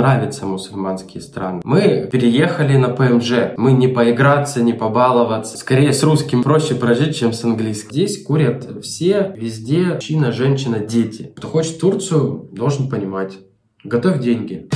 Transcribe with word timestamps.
нравятся 0.00 0.46
мусульманские 0.46 1.22
страны. 1.22 1.60
Мы 1.62 2.08
переехали 2.10 2.76
на 2.78 2.88
ПМЖ. 2.88 3.52
Мы 3.58 3.72
не 3.72 3.86
поиграться, 3.86 4.62
не 4.62 4.72
побаловаться. 4.72 5.58
Скорее, 5.58 5.92
с 5.92 6.02
русским 6.02 6.42
проще 6.42 6.74
прожить, 6.74 7.16
чем 7.16 7.34
с 7.34 7.44
английским. 7.44 7.90
Здесь 7.90 8.24
курят 8.24 8.66
все, 8.82 9.34
везде, 9.36 9.94
мужчина, 9.94 10.32
женщина, 10.32 10.78
дети. 10.78 11.34
Кто 11.36 11.48
хочет 11.48 11.78
Турцию, 11.80 12.48
должен 12.50 12.88
понимать. 12.88 13.38
Готовь 13.84 14.20
деньги. 14.20 14.70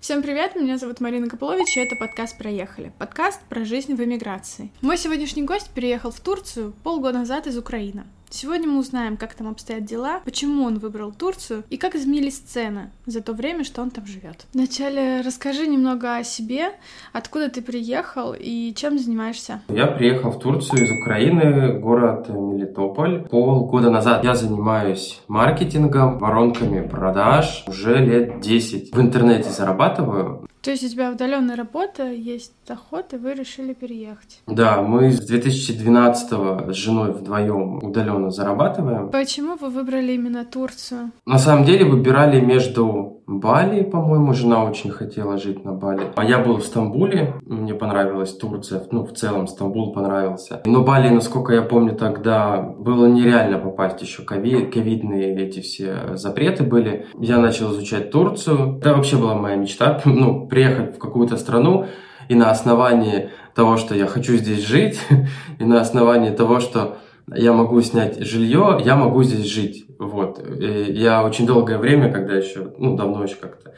Всем 0.00 0.22
привет, 0.22 0.54
меня 0.54 0.76
зовут 0.76 1.00
Марина 1.00 1.28
Копылович, 1.28 1.78
и 1.78 1.80
это 1.80 1.96
подкаст 1.96 2.38
«Проехали». 2.38 2.92
Подкаст 2.98 3.40
про 3.48 3.64
жизнь 3.64 3.94
в 3.94 4.04
эмиграции. 4.04 4.70
Мой 4.82 4.98
сегодняшний 4.98 5.42
гость 5.42 5.70
переехал 5.74 6.10
в 6.10 6.20
Турцию 6.20 6.74
полгода 6.84 7.18
назад 7.18 7.46
из 7.46 7.56
Украины. 7.58 8.04
Сегодня 8.30 8.68
мы 8.68 8.78
узнаем, 8.78 9.16
как 9.16 9.34
там 9.34 9.48
обстоят 9.48 9.84
дела, 9.84 10.20
почему 10.24 10.64
он 10.64 10.78
выбрал 10.78 11.12
Турцию 11.12 11.64
и 11.70 11.76
как 11.76 11.94
изменились 11.94 12.38
цены 12.38 12.90
за 13.06 13.22
то 13.22 13.32
время, 13.32 13.64
что 13.64 13.82
он 13.82 13.90
там 13.90 14.06
живет. 14.06 14.46
Вначале 14.52 15.20
расскажи 15.20 15.66
немного 15.66 16.16
о 16.16 16.24
себе, 16.24 16.70
откуда 17.12 17.48
ты 17.48 17.62
приехал 17.62 18.34
и 18.38 18.74
чем 18.74 18.98
занимаешься. 18.98 19.62
Я 19.68 19.86
приехал 19.86 20.30
в 20.30 20.38
Турцию 20.38 20.84
из 20.84 20.90
Украины, 20.90 21.78
город 21.78 22.28
Мелитополь. 22.28 23.26
Полгода 23.28 23.90
назад 23.90 24.24
я 24.24 24.34
занимаюсь 24.34 25.20
маркетингом, 25.28 26.18
воронками 26.18 26.86
продаж. 26.86 27.64
Уже 27.66 27.96
лет 27.98 28.40
10 28.40 28.94
в 28.94 29.00
интернете 29.00 29.50
зарабатываю. 29.50 30.46
То 30.66 30.72
есть 30.72 30.82
у 30.82 30.88
тебя 30.88 31.12
удаленная 31.12 31.54
работа, 31.54 32.10
есть 32.10 32.52
доход, 32.66 33.12
и 33.12 33.18
вы 33.18 33.34
решили 33.34 33.72
переехать? 33.72 34.40
Да, 34.48 34.82
мы 34.82 35.12
с 35.12 35.20
2012 35.20 36.28
с 36.72 36.74
женой 36.74 37.12
вдвоем 37.12 37.76
удаленно 37.84 38.32
зарабатываем. 38.32 39.10
Почему 39.10 39.54
вы 39.54 39.70
выбрали 39.70 40.14
именно 40.14 40.44
Турцию? 40.44 41.12
На 41.24 41.38
самом 41.38 41.66
деле 41.66 41.84
выбирали 41.84 42.40
между 42.40 43.15
Бали, 43.26 43.82
по-моему, 43.82 44.34
жена 44.34 44.64
очень 44.64 44.90
хотела 44.90 45.36
жить 45.36 45.64
на 45.64 45.72
Бали. 45.72 46.12
А 46.14 46.24
я 46.24 46.38
был 46.38 46.58
в 46.58 46.64
Стамбуле, 46.64 47.34
мне 47.44 47.74
понравилась 47.74 48.32
Турция, 48.36 48.82
ну, 48.92 49.04
в 49.04 49.14
целом 49.14 49.48
Стамбул 49.48 49.92
понравился. 49.92 50.62
Но 50.64 50.84
Бали, 50.84 51.08
насколько 51.08 51.52
я 51.52 51.62
помню, 51.62 51.96
тогда 51.96 52.60
было 52.60 53.06
нереально 53.06 53.58
попасть, 53.58 54.00
еще 54.00 54.22
ковид, 54.22 54.72
ковидные 54.72 55.36
эти 55.36 55.60
все 55.60 56.16
запреты 56.16 56.62
были. 56.62 57.06
Я 57.18 57.38
начал 57.38 57.72
изучать 57.72 58.12
Турцию. 58.12 58.78
Это 58.78 58.94
вообще 58.94 59.16
была 59.16 59.34
моя 59.34 59.56
мечта, 59.56 60.00
ну, 60.04 60.46
приехать 60.46 60.94
в 60.94 60.98
какую-то 60.98 61.36
страну 61.36 61.86
и 62.28 62.36
на 62.36 62.50
основании 62.50 63.30
того, 63.54 63.76
что 63.76 63.94
я 63.96 64.06
хочу 64.06 64.34
здесь 64.36 64.64
жить, 64.64 65.00
и 65.58 65.64
на 65.64 65.80
основании 65.80 66.30
того, 66.30 66.60
что 66.60 66.98
я 67.34 67.52
могу 67.52 67.80
снять 67.82 68.20
жилье, 68.20 68.80
я 68.84 68.96
могу 68.96 69.22
здесь 69.22 69.46
жить. 69.46 69.86
Вот. 69.98 70.40
И 70.60 70.92
я 70.92 71.24
очень 71.24 71.46
долгое 71.46 71.78
время, 71.78 72.12
когда 72.12 72.34
еще, 72.34 72.72
ну, 72.78 72.96
давно 72.96 73.24
еще 73.24 73.36
как-то 73.36 73.74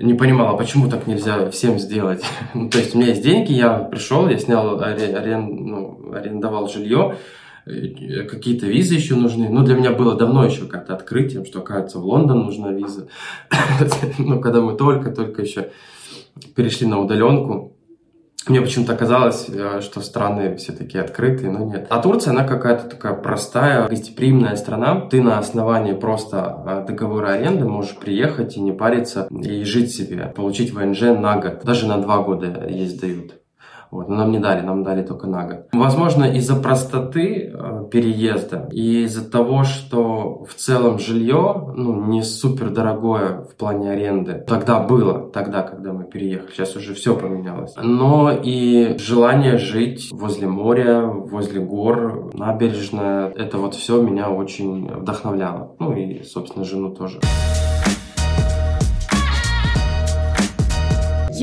не 0.00 0.14
понимала, 0.14 0.56
почему 0.56 0.88
так 0.88 1.06
нельзя 1.06 1.50
всем 1.50 1.78
сделать. 1.78 2.24
ну, 2.54 2.68
то 2.68 2.78
есть 2.78 2.94
у 2.94 2.98
меня 2.98 3.08
есть 3.08 3.22
деньги, 3.22 3.52
я 3.52 3.78
пришел, 3.78 4.28
я 4.28 4.38
снял, 4.38 4.80
арен, 4.80 5.66
ну, 5.66 6.12
арендовал 6.12 6.68
жилье, 6.68 7.16
какие-то 7.64 8.66
визы 8.66 8.94
еще 8.94 9.14
нужны. 9.14 9.48
Ну, 9.48 9.64
для 9.64 9.74
меня 9.74 9.92
было 9.92 10.16
давно 10.16 10.44
еще 10.44 10.66
как-то 10.66 10.94
открытием, 10.94 11.44
что, 11.46 11.60
оказывается, 11.60 11.98
в 11.98 12.04
Лондон 12.04 12.44
нужна 12.44 12.72
виза. 12.72 13.08
ну, 14.18 14.40
когда 14.40 14.60
мы 14.60 14.76
только-только 14.76 15.42
еще 15.42 15.70
перешли 16.54 16.86
на 16.86 17.00
удаленку. 17.00 17.73
Мне 18.46 18.60
почему-то 18.60 18.94
казалось, 18.94 19.46
э, 19.48 19.80
что 19.80 20.00
страны 20.00 20.56
все 20.56 20.72
такие 20.72 21.02
открытые, 21.02 21.50
но 21.50 21.64
нет. 21.64 21.86
А 21.88 21.98
Турция, 22.00 22.32
она 22.32 22.44
какая-то 22.44 22.88
такая 22.88 23.14
простая, 23.14 23.88
гостеприимная 23.88 24.56
страна. 24.56 25.08
Ты 25.10 25.22
на 25.22 25.38
основании 25.38 25.94
просто 25.94 26.62
э, 26.66 26.84
договора 26.86 27.32
аренды 27.32 27.64
можешь 27.64 27.96
приехать 27.96 28.56
и 28.56 28.60
не 28.60 28.72
париться, 28.72 29.28
и 29.30 29.64
жить 29.64 29.92
себе, 29.92 30.32
получить 30.34 30.72
ВНЖ 30.72 31.02
на 31.18 31.36
год. 31.36 31.64
Даже 31.64 31.86
на 31.86 31.98
два 31.98 32.18
года 32.18 32.66
есть 32.68 33.00
дают. 33.00 33.43
Вот. 33.94 34.08
Нам 34.08 34.32
не 34.32 34.40
дали, 34.40 34.60
нам 34.60 34.82
дали 34.82 35.02
только 35.02 35.28
на 35.28 35.46
год. 35.46 35.68
Возможно, 35.72 36.24
из-за 36.24 36.56
простоты 36.56 37.52
э, 37.54 37.84
переезда 37.92 38.68
и 38.72 39.04
из-за 39.04 39.30
того, 39.30 39.62
что 39.62 40.44
в 40.50 40.54
целом 40.54 40.98
жилье 40.98 41.72
ну, 41.76 42.04
не 42.06 42.24
супер 42.24 42.70
дорогое 42.70 43.44
в 43.44 43.54
плане 43.54 43.92
аренды. 43.92 44.44
Тогда 44.48 44.80
было, 44.80 45.30
тогда, 45.30 45.62
когда 45.62 45.92
мы 45.92 46.04
переехали. 46.04 46.50
Сейчас 46.50 46.74
уже 46.74 46.92
все 46.94 47.14
поменялось. 47.14 47.72
Но 47.80 48.32
и 48.32 48.98
желание 48.98 49.58
жить 49.58 50.08
возле 50.10 50.48
моря, 50.48 51.02
возле 51.02 51.60
гор, 51.60 52.32
набережная, 52.34 53.28
это 53.28 53.58
вот 53.58 53.76
все 53.76 54.02
меня 54.02 54.28
очень 54.28 54.88
вдохновляло. 54.88 55.76
Ну 55.78 55.92
и, 55.92 56.24
собственно, 56.24 56.64
жену 56.64 56.90
тоже. 56.90 57.20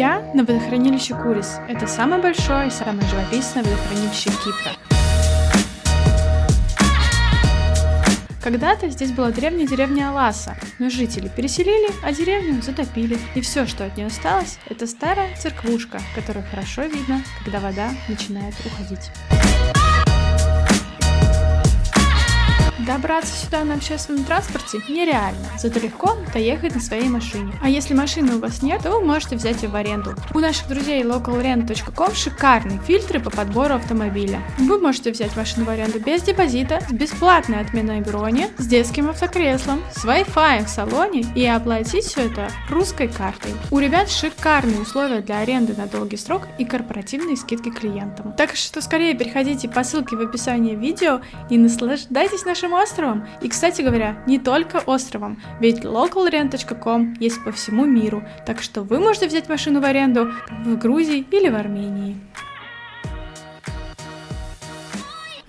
Я 0.01 0.23
на 0.33 0.43
водохранилище 0.43 1.13
Курис. 1.13 1.59
Это 1.67 1.85
самое 1.85 2.19
большое 2.19 2.69
и 2.69 2.71
самое 2.71 3.07
живописное 3.07 3.61
водохранилище 3.61 4.31
Кипра. 4.31 4.71
Когда-то 8.41 8.89
здесь 8.89 9.11
была 9.11 9.29
древняя 9.29 9.67
деревня 9.67 10.09
Аласа, 10.09 10.57
но 10.79 10.89
жители 10.89 11.27
переселили, 11.27 11.91
а 12.03 12.11
деревню 12.11 12.63
затопили. 12.63 13.19
И 13.35 13.41
все, 13.41 13.67
что 13.67 13.85
от 13.85 13.95
нее 13.95 14.07
осталось, 14.07 14.57
это 14.67 14.87
старая 14.87 15.35
церквушка, 15.37 15.99
которую 16.15 16.43
хорошо 16.49 16.81
видно, 16.85 17.21
когда 17.43 17.59
вода 17.59 17.91
начинает 18.07 18.55
уходить. 18.65 19.11
Добраться 23.01 23.33
сюда 23.33 23.63
на 23.63 23.73
общественном 23.73 24.23
транспорте 24.25 24.79
нереально, 24.87 25.47
зато 25.57 25.79
легко 25.79 26.17
доехать 26.33 26.75
на 26.75 26.81
своей 26.81 27.09
машине. 27.09 27.51
А 27.59 27.67
если 27.67 27.95
машины 27.95 28.35
у 28.35 28.39
вас 28.39 28.61
нет, 28.61 28.83
то 28.83 28.91
вы 28.91 29.03
можете 29.03 29.35
взять 29.35 29.63
ее 29.63 29.69
в 29.69 29.75
аренду. 29.75 30.13
У 30.35 30.39
наших 30.39 30.67
друзей 30.67 31.01
localrent.com 31.01 32.13
шикарные 32.13 32.79
фильтры 32.85 33.19
по 33.19 33.31
подбору 33.31 33.73
автомобиля. 33.73 34.39
Вы 34.59 34.77
можете 34.77 35.11
взять 35.11 35.35
машину 35.35 35.65
в 35.65 35.69
аренду 35.69 35.99
без 35.99 36.21
депозита, 36.21 36.79
с 36.87 36.91
бесплатной 36.91 37.61
отменой 37.61 38.01
брони, 38.01 38.49
с 38.59 38.67
детским 38.67 39.09
автокреслом, 39.09 39.81
с 39.95 40.05
Wi-Fi 40.05 40.65
в 40.65 40.69
салоне 40.69 41.25
и 41.33 41.43
оплатить 41.43 42.05
все 42.05 42.27
это 42.27 42.49
русской 42.69 43.07
картой. 43.07 43.53
У 43.71 43.79
ребят 43.79 44.11
шикарные 44.11 44.79
условия 44.79 45.21
для 45.21 45.39
аренды 45.39 45.73
на 45.75 45.87
долгий 45.87 46.17
срок 46.17 46.47
и 46.59 46.65
корпоративные 46.65 47.35
скидки 47.35 47.71
клиентам. 47.71 48.33
Так 48.33 48.55
что 48.55 48.79
скорее 48.79 49.15
переходите 49.15 49.67
по 49.67 49.83
ссылке 49.83 50.15
в 50.15 50.21
описании 50.21 50.75
видео 50.75 51.21
и 51.49 51.57
наслаждайтесь 51.57 52.45
нашим 52.45 52.61
нашим 52.61 52.73
островом. 52.91 53.25
И, 53.41 53.47
кстати 53.47 53.81
говоря, 53.81 54.21
не 54.27 54.37
только 54.37 54.79
островом, 54.85 55.41
ведь 55.59 55.83
localrent.com 55.83 57.15
есть 57.19 57.43
по 57.43 57.51
всему 57.51 57.85
миру, 57.85 58.23
так 58.45 58.61
что 58.61 58.81
вы 58.83 58.99
можете 58.99 59.27
взять 59.27 59.49
машину 59.49 59.79
в 59.79 59.85
аренду 59.85 60.31
в 60.65 60.75
Грузии 60.77 61.25
или 61.31 61.49
в 61.49 61.55
Армении. 61.55 62.17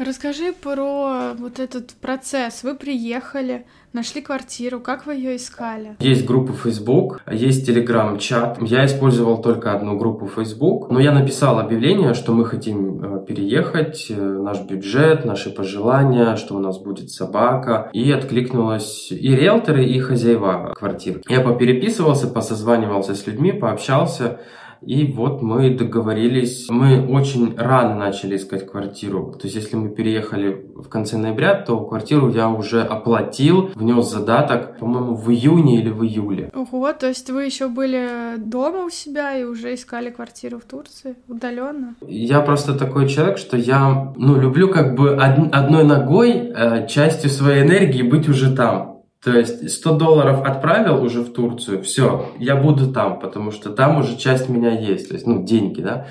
Расскажи 0.05 0.53
про 0.53 1.33
вот 1.39 1.59
этот 1.59 1.93
процесс. 2.01 2.63
Вы 2.65 2.75
приехали, 2.75 3.65
Нашли 3.93 4.23
квартиру, 4.23 4.81
как 4.81 5.05
вы 5.05 5.17
ее 5.17 5.37
искали? 5.37 5.97
Есть 6.01 6.25
группа 6.25 6.55
Facebook, 6.55 7.21
есть 7.31 7.69
Telegram-чат. 7.69 8.57
Я 8.63 8.87
использовал 8.87 9.43
только 9.43 9.75
одну 9.75 9.99
группу 9.99 10.27
Facebook, 10.29 10.89
но 10.89 10.99
я 10.99 11.13
написал 11.13 11.59
объявление, 11.59 12.15
что 12.15 12.33
мы 12.33 12.47
хотим 12.47 13.19
э, 13.19 13.27
переехать, 13.27 14.07
э, 14.09 14.15
наш 14.15 14.63
бюджет, 14.63 15.27
наши 15.27 15.51
пожелания, 15.51 16.37
что 16.37 16.55
у 16.55 16.59
нас 16.59 16.79
будет 16.79 17.11
собака. 17.11 17.91
И 17.93 18.11
откликнулось 18.11 19.13
и 19.13 19.37
риэлторы, 19.37 19.85
и 19.85 20.01
хозяева 20.01 20.73
квартир. 20.75 21.21
Я 21.29 21.43
попереписывался, 21.43 22.29
посозванивался 22.29 23.15
с 23.15 23.27
людьми, 23.27 23.53
пообщался. 23.53 24.41
И 24.87 25.13
вот 25.13 25.43
мы 25.43 25.71
договорились, 25.71 26.67
мы 26.69 27.07
очень 27.09 27.55
рано 27.57 27.95
начали 27.97 28.37
искать 28.37 28.67
квартиру. 28.67 29.33
То 29.41 29.47
есть, 29.47 29.57
если 29.57 29.77
мы 29.77 29.91
переехали 29.91 30.67
в 30.75 30.89
конце 30.89 31.17
ноября, 31.19 31.55
то 31.55 31.79
квартиру 31.81 32.31
я 32.31 32.49
уже 32.49 32.83
оплатил, 32.83 33.71
внес 33.75 34.11
задаток, 34.11 34.79
по-моему, 34.79 35.15
в 35.15 35.31
июне 35.31 35.81
или 35.81 35.91
в 35.91 36.03
июле. 36.05 36.51
Ого, 36.55 36.93
то 36.93 37.07
есть 37.09 37.31
вы 37.31 37.45
еще 37.45 37.69
были 37.69 38.37
дома 38.39 38.85
у 38.85 38.91
себя 38.91 39.37
и 39.37 39.45
уже 39.45 39.75
искали 39.75 40.11
квартиру 40.11 40.59
в 40.59 40.65
Турции 40.65 41.15
удаленно? 41.29 41.95
Я 42.09 42.41
просто 42.41 42.75
такой 42.75 43.09
человек, 43.09 43.39
что 43.39 43.57
я, 43.57 44.13
ну, 44.17 44.41
люблю 44.41 44.69
как 44.69 44.95
бы 44.97 45.13
од- 45.13 45.53
одной 45.55 45.85
ногой, 45.85 46.31
э, 46.33 46.87
частью 46.89 47.31
своей 47.31 47.63
энергии 47.63 48.03
быть 48.03 48.29
уже 48.29 48.55
там. 48.55 48.92
То 49.23 49.39
есть 49.39 49.71
100 49.71 49.99
долларов 49.99 50.43
отправил 50.45 51.03
уже 51.03 51.21
в 51.21 51.33
Турцию, 51.33 51.83
все, 51.83 52.27
я 52.41 52.57
буду 52.57 52.93
там, 52.93 53.21
потому 53.21 53.53
что 53.53 53.71
там 53.71 53.99
уже 53.99 54.17
часть 54.17 54.49
меня 54.49 54.71
есть, 54.71 55.09
то 55.09 55.15
есть, 55.15 55.29
ну, 55.29 55.45
деньги, 55.45 55.81
да, 55.81 56.09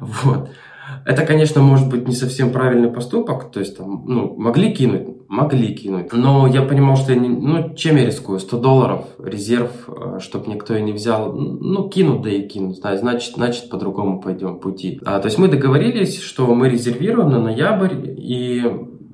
вот. 0.00 0.48
Это, 1.04 1.24
конечно, 1.26 1.62
может 1.62 1.88
быть 1.88 2.08
не 2.08 2.14
совсем 2.14 2.52
правильный 2.52 2.90
поступок, 2.90 3.50
то 3.50 3.60
есть 3.60 3.76
там, 3.76 4.04
ну, 4.06 4.34
могли 4.36 4.72
кинуть, 4.72 5.08
могли 5.28 5.74
кинуть, 5.74 6.12
но 6.14 6.46
я 6.46 6.62
понимал, 6.62 6.96
что 6.96 7.12
я 7.12 7.18
не, 7.18 7.28
ну, 7.28 7.74
чем 7.74 7.96
я 7.96 8.06
рискую, 8.06 8.38
100 8.38 8.58
долларов, 8.58 9.04
резерв, 9.18 9.70
э, 9.88 10.18
чтобы 10.20 10.50
никто 10.50 10.74
и 10.74 10.82
не 10.82 10.92
взял, 10.92 11.32
ну, 11.32 11.88
кинут, 11.90 12.22
да 12.22 12.30
и 12.30 12.48
кинут, 12.48 12.76
значит, 12.76 13.34
значит, 13.34 13.68
по-другому 13.68 14.20
пойдем 14.20 14.58
пути. 14.58 15.00
А, 15.04 15.18
то 15.20 15.26
есть 15.26 15.38
мы 15.38 15.48
договорились, 15.48 16.20
что 16.20 16.54
мы 16.54 16.70
резервируем 16.70 17.30
на 17.30 17.40
ноябрь, 17.40 17.94
и 18.16 18.62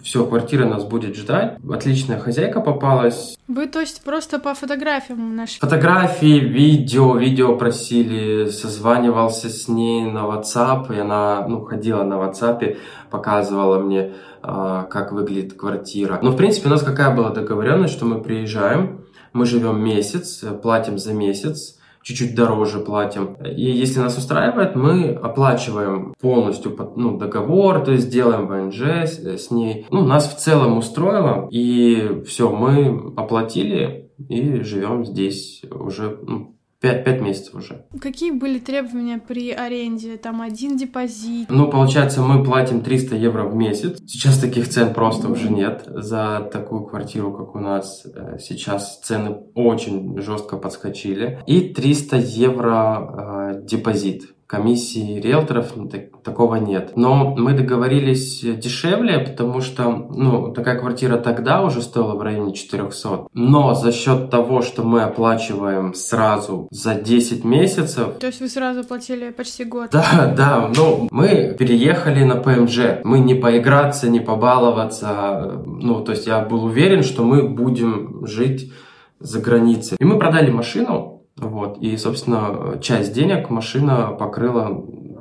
все, 0.02 0.24
квартира 0.24 0.64
нас 0.64 0.84
будет 0.84 1.16
ждать. 1.16 1.58
Отличная 1.68 2.18
хозяйка 2.18 2.60
попалась. 2.60 3.36
Вы, 3.48 3.66
то 3.66 3.80
есть, 3.80 4.02
просто 4.02 4.38
по 4.38 4.54
фотографиям 4.54 5.36
нашли? 5.36 5.58
Фотографии, 5.60 6.38
видео, 6.38 7.16
видео 7.16 7.56
просили, 7.56 8.48
созванивался 8.50 9.48
с 9.48 9.68
ней 9.68 10.02
на 10.02 10.20
WhatsApp, 10.20 10.94
и 10.94 10.98
она, 11.00 11.46
ну, 11.48 11.64
ходила 11.64 12.02
на 12.02 12.14
WhatsApp, 12.14 12.76
показывала 13.10 13.78
мне, 13.78 14.12
а, 14.42 14.84
как 14.84 15.12
выглядит 15.12 15.54
квартира. 15.54 16.18
Но, 16.22 16.30
в 16.30 16.36
принципе, 16.36 16.68
у 16.68 16.70
нас 16.70 16.82
какая 16.82 17.14
была 17.14 17.30
договоренность, 17.30 17.92
что 17.92 18.06
мы 18.06 18.22
приезжаем, 18.22 19.04
мы 19.32 19.46
живем 19.46 19.82
месяц, 19.82 20.44
платим 20.62 20.98
за 20.98 21.12
месяц, 21.12 21.79
чуть-чуть 22.10 22.34
дороже 22.34 22.80
платим. 22.80 23.34
И 23.44 23.62
если 23.62 24.00
нас 24.00 24.18
устраивает, 24.18 24.74
мы 24.74 25.10
оплачиваем 25.10 26.14
полностью 26.20 26.76
ну, 26.96 27.16
договор, 27.16 27.84
то 27.84 27.92
есть 27.92 28.10
делаем 28.10 28.46
ВНЖ 28.46 28.82
с, 28.82 29.50
ней. 29.50 29.86
Ну, 29.90 30.04
нас 30.04 30.32
в 30.32 30.38
целом 30.38 30.78
устроило, 30.78 31.48
и 31.50 32.22
все, 32.26 32.50
мы 32.50 33.12
оплатили 33.16 34.10
и 34.28 34.60
живем 34.62 35.04
здесь 35.04 35.62
уже 35.70 36.18
ну, 36.22 36.56
Пять, 36.80 37.04
пять 37.04 37.20
месяцев 37.20 37.54
уже. 37.54 37.84
Какие 38.00 38.30
были 38.30 38.58
требования 38.58 39.18
при 39.18 39.50
аренде? 39.50 40.16
Там 40.16 40.40
один 40.40 40.78
депозит? 40.78 41.50
Ну, 41.50 41.68
получается, 41.68 42.22
мы 42.22 42.42
платим 42.42 42.80
300 42.80 43.16
евро 43.16 43.44
в 43.44 43.54
месяц. 43.54 43.98
Сейчас 44.06 44.38
таких 44.38 44.66
цен 44.66 44.94
просто 44.94 45.28
уже 45.28 45.50
нет. 45.50 45.82
За 45.86 46.48
такую 46.50 46.84
квартиру, 46.84 47.34
как 47.34 47.54
у 47.54 47.58
нас, 47.58 48.06
э, 48.06 48.38
сейчас 48.40 48.98
цены 49.00 49.36
очень 49.54 50.18
жестко 50.22 50.56
подскочили. 50.56 51.42
И 51.46 51.74
300 51.74 52.16
евро 52.16 53.52
э, 53.58 53.62
депозит 53.62 54.34
комиссии 54.50 55.20
риэлторов 55.20 55.76
ну, 55.76 55.88
так, 55.88 56.22
такого 56.24 56.56
нет. 56.56 56.96
Но 56.96 57.36
мы 57.36 57.52
договорились 57.52 58.40
дешевле, 58.40 59.20
потому 59.20 59.60
что 59.60 60.08
ну, 60.10 60.52
такая 60.52 60.76
квартира 60.76 61.18
тогда 61.18 61.62
уже 61.62 61.82
стоила 61.82 62.16
в 62.16 62.22
районе 62.22 62.52
400. 62.52 63.28
Но 63.32 63.74
за 63.74 63.92
счет 63.92 64.28
того, 64.28 64.62
что 64.62 64.82
мы 64.82 65.02
оплачиваем 65.02 65.94
сразу 65.94 66.66
за 66.72 66.96
10 66.96 67.44
месяцев... 67.44 68.18
То 68.18 68.26
есть 68.26 68.40
вы 68.40 68.48
сразу 68.48 68.82
платили 68.82 69.30
почти 69.30 69.64
год? 69.64 69.90
Да, 69.92 70.34
да. 70.36 70.70
Ну, 70.76 71.06
мы 71.12 71.54
переехали 71.56 72.24
на 72.24 72.34
ПМЖ. 72.34 73.04
Мы 73.04 73.20
не 73.20 73.36
поиграться, 73.36 74.10
не 74.10 74.18
побаловаться. 74.18 75.62
Ну, 75.64 76.00
то 76.00 76.10
есть 76.10 76.26
я 76.26 76.40
был 76.40 76.64
уверен, 76.64 77.04
что 77.04 77.22
мы 77.22 77.48
будем 77.48 78.26
жить 78.26 78.72
за 79.20 79.38
границей. 79.38 79.96
И 80.00 80.04
мы 80.04 80.18
продали 80.18 80.50
машину, 80.50 81.09
вот. 81.40 81.78
И, 81.78 81.96
собственно, 81.96 82.78
часть 82.80 83.12
денег 83.12 83.50
машина 83.50 84.12
покрыла 84.12 84.74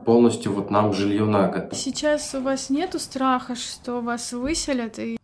полностью 0.05 0.53
вот 0.53 0.71
нам 0.71 0.93
жилье 0.93 1.25
на 1.25 1.47
год. 1.47 1.69
Сейчас 1.73 2.33
у 2.33 2.41
вас 2.41 2.69
нету 2.69 2.99
страха, 2.99 3.55
что 3.55 4.01
вас 4.01 4.33
выселят 4.33 4.97
и 4.97 5.18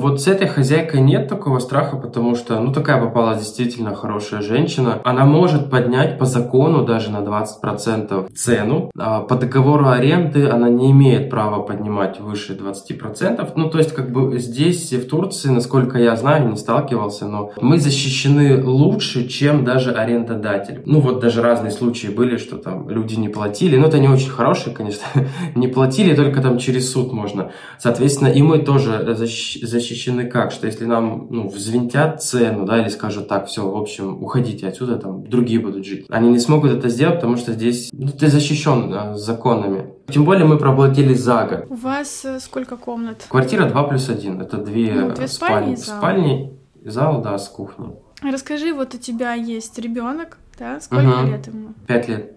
вот 0.00 0.20
с 0.20 0.26
этой 0.26 0.48
хозяйкой 0.48 1.00
нет 1.00 1.28
такого 1.28 1.58
страха, 1.58 1.96
потому 1.96 2.34
что, 2.34 2.58
ну, 2.58 2.72
такая 2.72 3.00
попала 3.00 3.36
действительно 3.36 3.94
хорошая 3.94 4.40
женщина. 4.40 5.00
Она 5.04 5.26
может 5.26 5.70
поднять 5.70 6.18
по 6.18 6.24
закону 6.24 6.84
даже 6.84 7.10
на 7.10 7.18
20% 7.18 8.32
цену. 8.34 8.90
А 8.98 9.20
по 9.20 9.36
договору 9.36 9.88
аренды 9.88 10.48
она 10.48 10.68
не 10.68 10.90
имеет 10.90 11.30
права 11.30 11.62
поднимать 11.62 12.18
выше 12.20 12.54
20%. 12.54 13.52
Ну, 13.54 13.70
то 13.70 13.78
есть, 13.78 13.92
как 13.92 14.10
бы 14.10 14.38
здесь, 14.38 14.92
в 14.92 15.06
Турции, 15.06 15.50
насколько 15.50 15.98
я 15.98 16.16
знаю, 16.16 16.48
не 16.48 16.56
сталкивался, 16.56 17.26
но 17.26 17.52
мы 17.60 17.78
защищены 17.78 18.64
лучше, 18.64 19.28
чем 19.28 19.64
даже 19.64 19.92
арендодатель. 19.92 20.82
Ну, 20.86 21.00
вот 21.00 21.20
даже 21.20 21.42
разные 21.42 21.70
случаи 21.70 22.08
были, 22.08 22.38
что 22.38 22.56
там 22.56 22.88
люди 22.88 23.16
не 23.16 23.28
платили. 23.28 23.76
Ну, 23.76 23.86
это 23.86 23.98
не 23.98 24.08
очень 24.08 24.30
хорошие, 24.30 24.74
конечно. 24.74 25.04
не 25.54 25.68
платили, 25.68 26.14
только 26.14 26.40
там 26.40 26.58
через 26.58 26.90
суд 26.90 27.12
можно. 27.12 27.50
Соответственно, 27.78 28.28
и 28.28 28.42
мы 28.42 28.58
тоже 28.58 29.04
защищены 29.14 29.89
защищены 29.90 30.26
как? 30.26 30.52
Что 30.52 30.66
если 30.66 30.84
нам 30.84 31.26
ну, 31.30 31.48
взвинтят 31.48 32.22
цену, 32.22 32.64
да, 32.64 32.80
или 32.80 32.88
скажут 32.88 33.28
так, 33.28 33.46
все, 33.46 33.68
в 33.68 33.76
общем, 33.76 34.22
уходите 34.22 34.68
отсюда, 34.68 34.96
там 34.96 35.28
другие 35.28 35.60
будут 35.60 35.84
жить. 35.84 36.06
Они 36.08 36.30
не 36.30 36.38
смогут 36.38 36.70
это 36.70 36.88
сделать, 36.88 37.16
потому 37.16 37.36
что 37.36 37.52
здесь 37.52 37.90
ну, 37.92 38.08
ты 38.08 38.28
защищен 38.28 38.92
а, 38.92 39.16
законами. 39.16 39.94
Тем 40.08 40.24
более 40.24 40.44
мы 40.44 40.58
проплатили 40.58 41.14
за 41.14 41.44
год. 41.44 41.66
У 41.68 41.74
вас 41.74 42.24
э, 42.24 42.40
сколько 42.40 42.76
комнат? 42.76 43.26
Квартира 43.28 43.68
2 43.68 43.82
плюс 43.84 44.08
1. 44.08 44.40
Это 44.40 44.56
две, 44.58 44.92
ну, 44.94 45.14
две 45.14 45.28
спальни, 45.28 45.74
спальни, 45.74 45.76
зал. 45.76 45.98
спальни, 45.98 46.58
зал, 46.84 47.22
да, 47.22 47.38
с 47.38 47.48
кухней. 47.48 47.90
Расскажи, 48.22 48.72
вот 48.72 48.94
у 48.94 48.98
тебя 48.98 49.34
есть 49.34 49.78
ребенок, 49.78 50.38
да? 50.58 50.80
Сколько 50.80 51.20
угу. 51.20 51.26
лет 51.26 51.46
ему? 51.46 51.74
Пять 51.86 52.08
лет. 52.08 52.32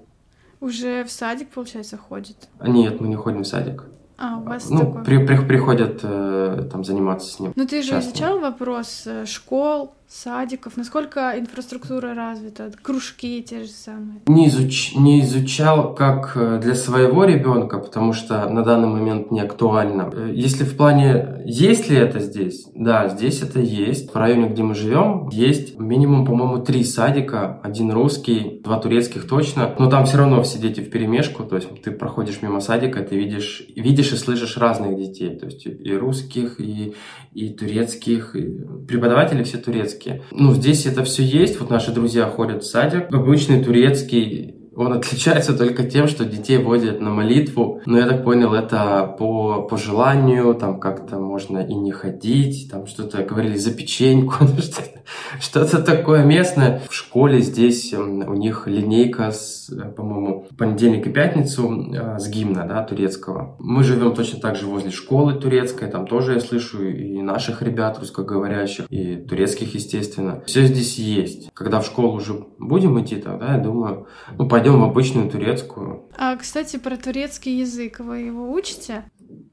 Уже 0.59 1.03
в 1.03 1.11
садик, 1.11 1.49
получается, 1.49 1.97
ходит? 1.97 2.37
Нет, 2.65 3.01
мы 3.01 3.09
не 3.09 3.15
ходим 3.15 3.43
в 3.43 3.47
садик. 3.47 3.83
А, 4.17 4.37
у 4.37 4.43
вас 4.43 4.69
ну, 4.69 4.79
такой... 4.79 5.03
при, 5.03 5.25
при, 5.25 5.37
приходят 5.45 5.99
э, 6.03 6.69
там 6.71 6.83
заниматься 6.83 7.31
с 7.31 7.39
ним. 7.39 7.53
Ну, 7.55 7.65
ты 7.65 7.81
же 7.81 7.89
часто. 7.89 8.11
изучал 8.11 8.39
вопрос 8.39 9.03
э, 9.05 9.25
школ, 9.25 9.93
садиков, 10.13 10.77
насколько 10.77 11.33
инфраструктура 11.37 12.13
развита, 12.13 12.71
кружки 12.81 13.41
те 13.41 13.63
же 13.63 13.69
самые? 13.69 14.21
Не, 14.27 14.47
изуч... 14.47 14.95
не 14.95 15.21
изучал 15.21 15.95
как 15.95 16.33
э, 16.35 16.59
для 16.61 16.75
своего 16.75 17.25
ребенка, 17.25 17.79
потому 17.79 18.13
что 18.13 18.47
на 18.47 18.63
данный 18.63 18.87
момент 18.87 19.31
не 19.31 19.41
актуально. 19.41 20.11
Э, 20.13 20.31
если 20.31 20.65
в 20.65 20.77
плане, 20.77 21.41
есть 21.45 21.89
ли 21.89 21.97
это 21.97 22.19
здесь? 22.19 22.67
Да, 22.75 23.09
здесь 23.09 23.41
это 23.41 23.59
есть. 23.59 24.13
В 24.13 24.15
районе, 24.15 24.49
где 24.49 24.61
мы 24.61 24.75
живем, 24.75 25.29
есть 25.29 25.79
минимум, 25.79 26.25
по-моему, 26.25 26.59
три 26.59 26.83
садика. 26.83 27.59
Один 27.63 27.91
русский, 27.91 28.61
два 28.63 28.79
турецких 28.79 29.27
точно. 29.27 29.73
Но 29.79 29.89
там 29.89 30.05
все 30.05 30.17
равно 30.17 30.43
все 30.43 30.59
дети 30.59 30.81
в 30.81 30.91
перемешку. 30.91 31.43
То 31.43 31.55
есть 31.55 31.81
ты 31.81 31.91
проходишь 31.91 32.41
мимо 32.43 32.59
садика, 32.59 33.01
ты 33.01 33.15
видишь, 33.15 33.63
видишь 33.75 34.13
и 34.13 34.17
слышишь 34.17 34.57
разных 34.57 34.95
детей. 34.95 35.37
То 35.39 35.47
есть 35.47 35.65
и 35.65 35.93
русских, 35.93 36.59
и, 36.61 36.93
и 37.33 37.49
турецких. 37.49 38.35
И 38.35 38.59
преподаватели 38.87 39.43
все 39.43 39.57
турецкие 39.57 40.02
турецкие. 40.03 40.23
Ну, 40.31 40.53
здесь 40.53 40.85
это 40.85 41.03
все 41.03 41.23
есть. 41.23 41.59
Вот 41.59 41.69
наши 41.69 41.91
друзья 41.91 42.25
ходят 42.25 42.63
в 42.63 42.67
садик. 42.67 43.13
Обычный 43.13 43.63
турецкий 43.63 44.55
он 44.75 44.93
отличается 44.93 45.57
только 45.57 45.83
тем, 45.83 46.07
что 46.07 46.25
детей 46.25 46.57
водят 46.57 46.99
на 46.99 47.09
молитву. 47.09 47.81
Но 47.85 47.97
я 47.97 48.07
так 48.07 48.23
понял, 48.23 48.53
это 48.53 49.15
по, 49.17 49.61
по 49.63 49.77
желанию, 49.77 50.53
там 50.55 50.79
как-то 50.79 51.19
можно 51.19 51.59
и 51.59 51.73
не 51.73 51.91
ходить, 51.91 52.69
там 52.71 52.87
что-то 52.87 53.23
говорили 53.23 53.57
за 53.57 53.71
печеньку, 53.71 54.45
что-то 55.39 55.81
такое 55.81 56.23
местное. 56.23 56.81
В 56.89 56.93
школе 56.93 57.41
здесь 57.41 57.93
эм, 57.93 58.27
у 58.27 58.33
них 58.33 58.67
линейка 58.67 59.31
с, 59.31 59.71
по-моему, 59.95 60.47
понедельник 60.57 61.07
и 61.07 61.11
пятницу 61.11 61.93
э, 61.93 62.19
с 62.19 62.27
гимна, 62.29 62.65
да, 62.67 62.83
турецкого. 62.83 63.55
Мы 63.59 63.83
живем 63.83 64.13
точно 64.13 64.39
так 64.39 64.55
же 64.55 64.65
возле 64.65 64.91
школы 64.91 65.33
турецкой, 65.33 65.89
там 65.89 66.07
тоже 66.07 66.33
я 66.33 66.39
слышу 66.39 66.83
и 66.83 67.21
наших 67.21 67.61
ребят 67.61 67.99
русскоговорящих, 67.99 68.85
и 68.89 69.15
турецких, 69.15 69.75
естественно. 69.75 70.41
Все 70.45 70.65
здесь 70.65 70.97
есть. 70.97 71.51
Когда 71.53 71.79
в 71.79 71.85
школу 71.85 72.15
уже 72.15 72.45
будем 72.57 72.99
идти, 73.01 73.17
тогда, 73.17 73.55
я 73.55 73.59
думаю, 73.59 74.07
ну, 74.37 74.47
пойдем 74.63 74.79
в 74.79 74.83
обычную 74.85 75.29
турецкую. 75.29 76.03
А, 76.17 76.37
кстати, 76.37 76.77
про 76.77 76.95
турецкий 76.95 77.59
язык 77.59 77.99
вы 77.99 78.19
его 78.19 78.53
учите? 78.53 79.03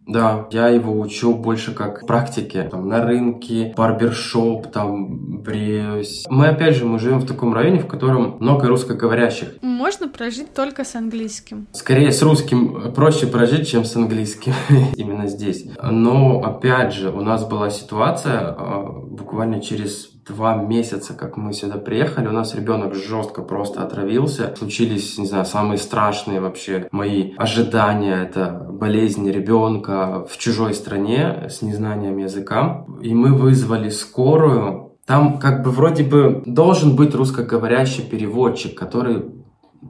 Да, 0.07 0.47
я 0.51 0.69
его 0.69 0.99
учу 0.99 1.35
больше 1.35 1.73
как 1.73 2.03
в 2.03 2.07
практике, 2.07 2.65
там, 2.65 2.89
на 2.89 3.05
рынке, 3.05 3.75
барбершоп, 3.77 4.71
там, 4.71 5.43
бреюсь. 5.43 6.27
Мы, 6.29 6.49
опять 6.49 6.77
же, 6.77 6.85
мы 6.85 6.99
живем 6.99 7.19
в 7.19 7.27
таком 7.27 7.55
районе, 7.55 7.81
в 7.81 7.87
котором 7.87 8.37
много 8.41 8.69
русскоговорящих. 8.69 9.57
Можно 9.63 10.09
прожить 10.09 10.55
только 10.55 10.85
с 10.85 10.95
английским. 10.95 11.67
Скорее, 11.73 12.13
с 12.13 12.23
русским 12.23 12.93
проще 12.93 13.27
прожить, 13.27 13.69
чем 13.69 13.85
с 13.85 13.97
английским, 13.97 14.53
именно 14.97 15.27
здесь. 15.27 15.67
Но, 15.83 16.41
опять 16.43 16.93
же, 16.93 17.11
у 17.11 17.21
нас 17.21 17.45
была 17.47 17.71
ситуация 17.71 18.41
а, 18.41 18.83
буквально 18.83 19.61
через 19.61 20.11
два 20.31 20.55
месяца, 20.55 21.15
как 21.15 21.37
мы 21.37 21.53
сюда 21.53 21.79
приехали, 21.79 22.29
у 22.29 22.33
нас 22.33 22.55
ребенок 22.55 22.95
жестко 22.95 23.43
просто 23.43 23.83
отравился. 23.83 24.55
Случились, 24.57 25.19
не 25.19 25.27
знаю, 25.27 25.45
самые 25.45 25.79
страшные 25.79 26.41
вообще 26.41 26.89
мои 26.93 27.33
ожидания. 27.37 28.23
Это 28.23 28.67
болезнь 28.71 29.31
ребенка 29.31 30.25
в 30.29 30.39
чужой 30.39 30.75
стране 30.75 31.47
с 31.49 31.63
незнанием 31.63 32.17
языка. 32.19 32.87
И 33.03 33.15
мы 33.15 33.35
вызвали 33.35 33.91
скорую. 33.91 34.97
Там 35.07 35.39
как 35.39 35.65
бы 35.65 35.71
вроде 35.71 36.05
бы 36.05 36.43
должен 36.47 36.97
быть 36.97 37.15
русскоговорящий 37.15 38.05
переводчик, 38.05 38.79
который 38.79 39.25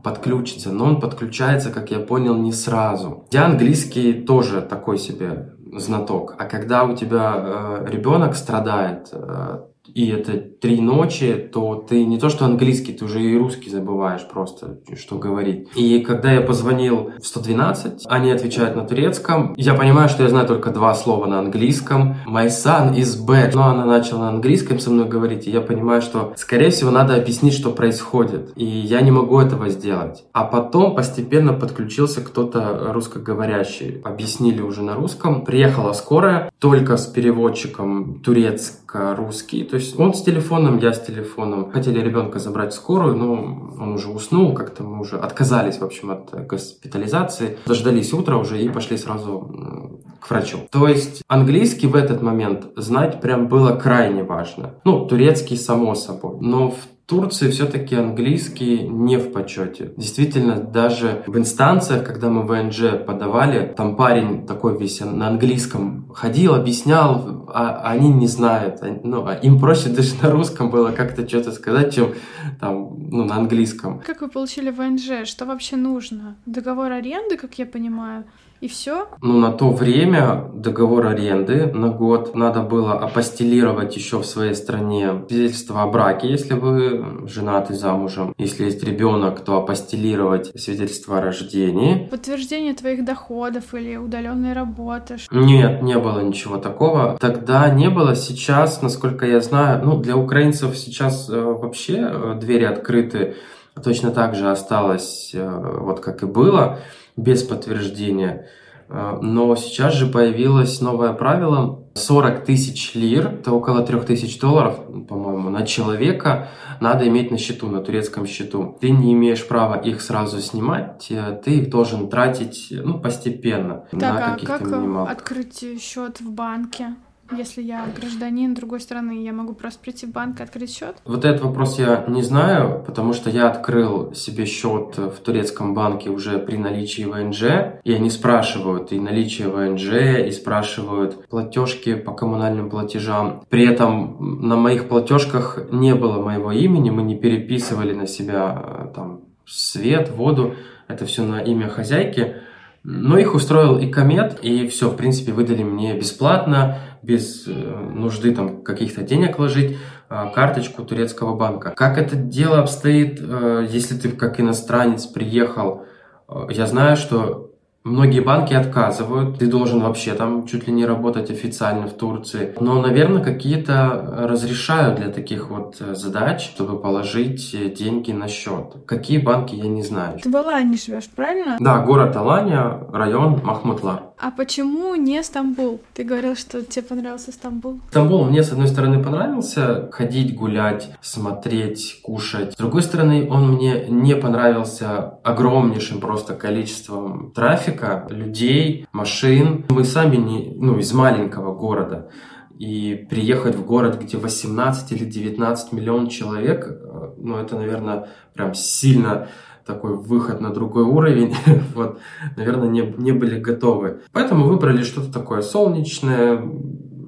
подключится, 0.02 0.72
но 0.72 0.84
он 0.84 1.00
подключается, 1.00 1.70
как 1.70 1.90
я 1.90 1.98
понял, 1.98 2.36
не 2.36 2.52
сразу. 2.52 3.26
Я 3.32 3.46
английский 3.46 4.12
тоже 4.12 4.62
такой 4.62 4.98
себе 4.98 5.52
знаток. 5.78 6.34
А 6.38 6.44
когда 6.44 6.84
у 6.84 6.96
тебя 6.96 7.34
э, 7.36 7.86
ребенок 7.90 8.34
страдает, 8.34 9.08
э, 9.12 9.60
и 9.94 10.08
это 10.08 10.32
три 10.60 10.80
ночи, 10.80 11.48
то 11.52 11.74
ты 11.74 12.04
не 12.04 12.18
то 12.18 12.28
что 12.28 12.44
английский, 12.44 12.92
ты 12.92 13.04
уже 13.04 13.22
и 13.22 13.36
русский 13.36 13.70
забываешь 13.70 14.26
просто, 14.28 14.80
что 14.96 15.16
говорить. 15.16 15.68
И 15.74 16.00
когда 16.00 16.32
я 16.32 16.40
позвонил 16.40 17.12
в 17.18 17.26
112, 17.26 18.04
они 18.06 18.30
отвечают 18.30 18.76
на 18.76 18.84
турецком. 18.84 19.54
Я 19.56 19.74
понимаю, 19.74 20.08
что 20.08 20.22
я 20.22 20.28
знаю 20.28 20.46
только 20.46 20.70
два 20.70 20.94
слова 20.94 21.26
на 21.26 21.38
английском. 21.38 22.16
My 22.26 22.48
son 22.48 22.94
is 22.94 23.24
back. 23.26 23.52
Но 23.54 23.68
она 23.68 23.84
начала 23.84 24.20
на 24.20 24.28
английском 24.30 24.78
со 24.78 24.90
мной 24.90 25.08
говорить, 25.08 25.46
и 25.46 25.50
я 25.50 25.60
понимаю, 25.60 26.02
что, 26.02 26.34
скорее 26.36 26.70
всего, 26.70 26.90
надо 26.90 27.14
объяснить, 27.14 27.54
что 27.54 27.70
происходит. 27.70 28.52
И 28.56 28.64
я 28.64 29.00
не 29.00 29.10
могу 29.10 29.38
этого 29.40 29.68
сделать. 29.68 30.24
А 30.32 30.44
потом 30.44 30.94
постепенно 30.94 31.52
подключился 31.52 32.20
кто-то 32.20 32.92
русскоговорящий. 32.92 34.00
Объяснили 34.04 34.60
уже 34.60 34.82
на 34.82 34.94
русском. 34.94 35.44
Приехала 35.44 35.92
скорая, 35.92 36.50
только 36.58 36.96
с 36.96 37.06
переводчиком 37.06 38.20
турецко-русский. 38.20 39.64
То 39.64 39.76
есть 39.80 39.98
он 39.98 40.14
с 40.14 40.22
телефоном, 40.22 40.78
я 40.78 40.92
с 40.92 41.00
телефоном. 41.00 41.70
Хотели 41.72 42.00
ребенка 42.00 42.38
забрать 42.38 42.72
в 42.72 42.76
скорую, 42.76 43.16
но 43.16 43.32
он 43.32 43.92
уже 43.94 44.08
уснул, 44.08 44.54
как-то 44.54 44.84
мы 44.84 45.00
уже 45.00 45.18
отказались, 45.18 45.78
в 45.78 45.84
общем, 45.84 46.10
от 46.10 46.46
госпитализации. 46.46 47.58
Дождались 47.66 48.12
утра 48.12 48.36
уже 48.36 48.62
и 48.62 48.68
пошли 48.68 48.96
сразу 48.96 50.00
к 50.20 50.30
врачу. 50.30 50.58
То 50.70 50.86
есть 50.86 51.22
английский 51.28 51.86
в 51.86 51.96
этот 51.96 52.22
момент 52.22 52.66
знать 52.76 53.20
прям 53.20 53.48
было 53.48 53.76
крайне 53.76 54.22
важно. 54.22 54.74
Ну, 54.84 55.06
турецкий 55.06 55.56
само 55.56 55.94
собой. 55.94 56.36
Но 56.40 56.70
в 56.70 56.76
Турции 57.10 57.50
все-таки 57.50 57.96
английский 57.96 58.86
не 58.86 59.16
в 59.16 59.32
почете. 59.32 59.92
Действительно, 59.96 60.54
даже 60.60 61.24
в 61.26 61.36
инстанциях, 61.36 62.06
когда 62.06 62.28
мы 62.28 62.44
ВНЖ 62.44 63.04
подавали, 63.04 63.74
там 63.76 63.96
парень 63.96 64.46
такой 64.46 64.78
весь 64.78 65.00
на 65.00 65.26
английском 65.26 66.08
ходил, 66.14 66.54
объяснял, 66.54 67.46
а 67.52 67.82
они 67.82 68.10
не 68.12 68.28
знают. 68.28 68.80
Ну, 69.02 69.26
а 69.26 69.34
им 69.34 69.58
проще 69.58 69.88
даже 69.88 70.14
на 70.22 70.30
русском 70.30 70.70
было 70.70 70.92
как-то 70.92 71.26
что-то 71.26 71.50
сказать, 71.50 71.92
чем 71.92 72.14
там, 72.60 72.94
ну, 73.10 73.24
на 73.24 73.34
английском. 73.34 74.00
Как 74.06 74.20
вы 74.20 74.28
получили 74.28 74.70
ВНЖ? 74.70 75.28
Что 75.28 75.46
вообще 75.46 75.74
нужно? 75.74 76.36
Договор 76.46 76.92
аренды, 76.92 77.36
как 77.36 77.58
я 77.58 77.66
понимаю? 77.66 78.24
И 78.60 78.68
все? 78.68 79.08
Ну, 79.22 79.38
на 79.38 79.52
то 79.52 79.70
время 79.70 80.50
договор 80.54 81.06
аренды 81.06 81.66
на 81.72 81.88
год 81.88 82.34
надо 82.34 82.60
было 82.60 82.92
апостелировать 82.92 83.96
еще 83.96 84.18
в 84.18 84.26
своей 84.26 84.54
стране 84.54 85.24
свидетельство 85.28 85.82
о 85.82 85.86
браке, 85.86 86.28
если 86.28 86.52
вы 86.52 87.26
женаты 87.26 87.72
замужем. 87.72 88.34
Если 88.36 88.64
есть 88.64 88.84
ребенок, 88.84 89.40
то 89.40 89.56
апостелировать 89.56 90.52
свидетельство 90.60 91.18
о 91.18 91.22
рождении. 91.22 92.06
Подтверждение 92.10 92.74
твоих 92.74 93.02
доходов 93.02 93.72
или 93.74 93.96
удаленной 93.96 94.52
работы. 94.52 95.16
Нет, 95.30 95.82
не 95.82 95.98
было 95.98 96.20
ничего 96.20 96.58
такого. 96.58 97.16
Тогда 97.18 97.70
не 97.70 97.88
было. 97.88 98.14
Сейчас, 98.14 98.82
насколько 98.82 99.24
я 99.24 99.40
знаю, 99.40 99.82
ну, 99.84 99.96
для 99.98 100.18
украинцев 100.18 100.76
сейчас 100.76 101.30
э, 101.30 101.40
вообще 101.40 102.10
э, 102.12 102.38
двери 102.38 102.64
открыты. 102.64 103.36
Точно 103.82 104.10
так 104.10 104.34
же 104.34 104.50
осталось, 104.50 105.30
э, 105.32 105.78
вот 105.80 106.00
как 106.00 106.22
и 106.22 106.26
было 106.26 106.80
без 107.16 107.42
подтверждения. 107.42 108.48
А, 108.88 109.18
но 109.22 109.54
сейчас 109.56 109.94
же 109.94 110.06
появилось 110.06 110.80
новое 110.80 111.12
правило. 111.12 111.84
40 111.94 112.44
тысяч 112.44 112.94
лир, 112.94 113.26
это 113.26 113.52
около 113.52 113.82
3 113.82 114.00
тысяч 114.00 114.38
долларов, 114.38 114.78
по-моему, 115.08 115.50
на 115.50 115.66
человека 115.66 116.48
надо 116.80 117.06
иметь 117.08 117.30
на 117.30 117.38
счету, 117.38 117.68
на 117.68 117.80
турецком 117.80 118.26
счету. 118.26 118.76
Ты 118.80 118.90
не 118.90 119.12
имеешь 119.12 119.46
права 119.46 119.74
их 119.74 120.00
сразу 120.00 120.40
снимать, 120.40 121.08
э, 121.10 121.40
ты 121.44 121.58
их 121.58 121.70
должен 121.70 122.08
тратить 122.08 122.68
ну, 122.70 122.98
постепенно. 123.00 123.84
Так, 123.90 124.00
на 124.00 124.34
а 124.34 124.38
как 124.38 124.62
минималках. 124.62 125.16
открыть 125.16 125.64
счет 125.80 126.20
в 126.20 126.30
банке? 126.30 126.94
Если 127.36 127.62
я 127.62 127.86
гражданин 127.96 128.54
другой 128.54 128.80
страны, 128.80 129.22
я 129.22 129.32
могу 129.32 129.54
просто 129.54 129.80
прийти 129.80 130.06
в 130.06 130.10
банк 130.10 130.40
и 130.40 130.42
открыть 130.42 130.74
счет? 130.74 130.96
Вот 131.04 131.24
этот 131.24 131.42
вопрос 131.42 131.78
я 131.78 132.04
не 132.08 132.22
знаю, 132.22 132.82
потому 132.84 133.12
что 133.12 133.30
я 133.30 133.48
открыл 133.48 134.12
себе 134.14 134.46
счет 134.46 134.96
в 134.96 135.18
турецком 135.22 135.74
банке 135.74 136.10
уже 136.10 136.38
при 136.38 136.56
наличии 136.56 137.04
ВНЖ, 137.04 137.80
и 137.84 137.92
они 137.92 138.10
спрашивают 138.10 138.92
и 138.92 138.98
наличие 138.98 139.48
ВНЖ, 139.48 140.26
и 140.26 140.30
спрашивают 140.32 141.28
платежки 141.28 141.94
по 141.94 142.12
коммунальным 142.12 142.68
платежам. 142.68 143.44
При 143.48 143.64
этом 143.66 144.48
на 144.48 144.56
моих 144.56 144.88
платежках 144.88 145.58
не 145.70 145.94
было 145.94 146.20
моего 146.20 146.50
имени, 146.50 146.90
мы 146.90 147.02
не 147.02 147.16
переписывали 147.16 147.94
на 147.94 148.06
себя 148.06 148.62
э, 148.62 148.86
там 148.94 149.20
свет, 149.46 150.10
воду, 150.10 150.54
это 150.88 151.06
все 151.06 151.22
на 151.22 151.40
имя 151.40 151.68
хозяйки. 151.68 152.36
Но 152.82 153.18
их 153.18 153.34
устроил 153.34 153.78
и 153.78 153.90
комет, 153.90 154.38
и 154.42 154.66
все, 154.68 154.88
в 154.88 154.96
принципе, 154.96 155.32
выдали 155.32 155.62
мне 155.62 155.98
бесплатно 155.98 156.78
без 157.02 157.46
э, 157.46 157.52
нужды 157.52 158.34
там 158.34 158.62
каких-то 158.62 159.02
денег 159.02 159.38
ложить 159.38 159.78
а, 160.08 160.30
карточку 160.30 160.84
турецкого 160.84 161.36
банка. 161.36 161.70
Как 161.76 161.98
это 161.98 162.16
дело 162.16 162.58
обстоит, 162.58 163.20
э, 163.20 163.66
если 163.70 163.96
ты 163.96 164.10
как 164.10 164.40
иностранец 164.40 165.06
приехал? 165.06 165.86
Э, 166.28 166.46
я 166.50 166.66
знаю, 166.66 166.96
что 166.96 167.49
Многие 167.82 168.20
банки 168.20 168.52
отказывают, 168.52 169.38
ты 169.38 169.46
должен 169.46 169.80
вообще 169.80 170.12
там 170.12 170.46
чуть 170.46 170.66
ли 170.66 170.72
не 170.72 170.84
работать 170.84 171.30
официально 171.30 171.86
в 171.86 171.94
Турции. 171.94 172.54
Но, 172.60 172.80
наверное, 172.82 173.22
какие-то 173.22 174.26
разрешают 174.28 174.96
для 174.96 175.08
таких 175.08 175.48
вот 175.48 175.76
задач, 175.76 176.42
чтобы 176.42 176.78
положить 176.78 177.74
деньги 177.74 178.12
на 178.12 178.28
счет. 178.28 178.74
Какие 178.86 179.16
банки, 179.16 179.54
я 179.54 179.66
не 179.66 179.82
знаю. 179.82 180.18
Ты 180.22 180.30
в 180.30 180.36
Алании 180.36 180.76
живешь, 180.76 181.08
правильно? 181.08 181.56
Да, 181.58 181.78
город 181.78 182.14
Алания, 182.16 182.86
район 182.92 183.40
Махмутлар. 183.42 184.02
А 184.20 184.30
почему 184.30 184.94
не 184.96 185.22
Стамбул? 185.22 185.80
Ты 185.94 186.04
говорил, 186.04 186.36
что 186.36 186.62
тебе 186.62 186.82
понравился 186.82 187.32
Стамбул. 187.32 187.80
Стамбул 187.88 188.24
мне, 188.24 188.42
с 188.42 188.52
одной 188.52 188.68
стороны, 188.68 189.02
понравился. 189.02 189.88
Ходить, 189.92 190.36
гулять, 190.36 190.90
смотреть, 191.00 192.00
кушать. 192.02 192.52
С 192.52 192.56
другой 192.56 192.82
стороны, 192.82 193.26
он 193.30 193.54
мне 193.54 193.86
не 193.88 194.14
понравился 194.14 195.18
огромнейшим 195.24 196.00
просто 196.00 196.34
количеством 196.34 197.32
трафика, 197.34 198.06
людей, 198.10 198.86
машин. 198.92 199.64
Мы 199.70 199.84
сами 199.84 200.16
не, 200.16 200.52
ну, 200.54 200.78
из 200.78 200.92
маленького 200.92 201.54
города. 201.54 202.10
И 202.58 203.06
приехать 203.08 203.54
в 203.54 203.64
город, 203.64 203.98
где 204.02 204.18
18 204.18 204.92
или 204.92 205.06
19 205.06 205.72
миллионов 205.72 206.12
человек, 206.12 206.66
э, 206.66 207.14
ну, 207.16 207.38
это, 207.38 207.56
наверное, 207.56 208.10
прям 208.34 208.52
сильно 208.52 209.28
такой 209.66 209.96
выход 209.96 210.40
на 210.40 210.50
другой 210.50 210.84
уровень, 210.84 211.34
вот, 211.74 212.00
наверное, 212.36 212.68
не, 212.68 212.82
не 212.98 213.12
были 213.12 213.38
готовы. 213.38 214.00
Поэтому 214.12 214.46
выбрали 214.46 214.82
что-то 214.82 215.12
такое 215.12 215.42
солнечное, 215.42 216.42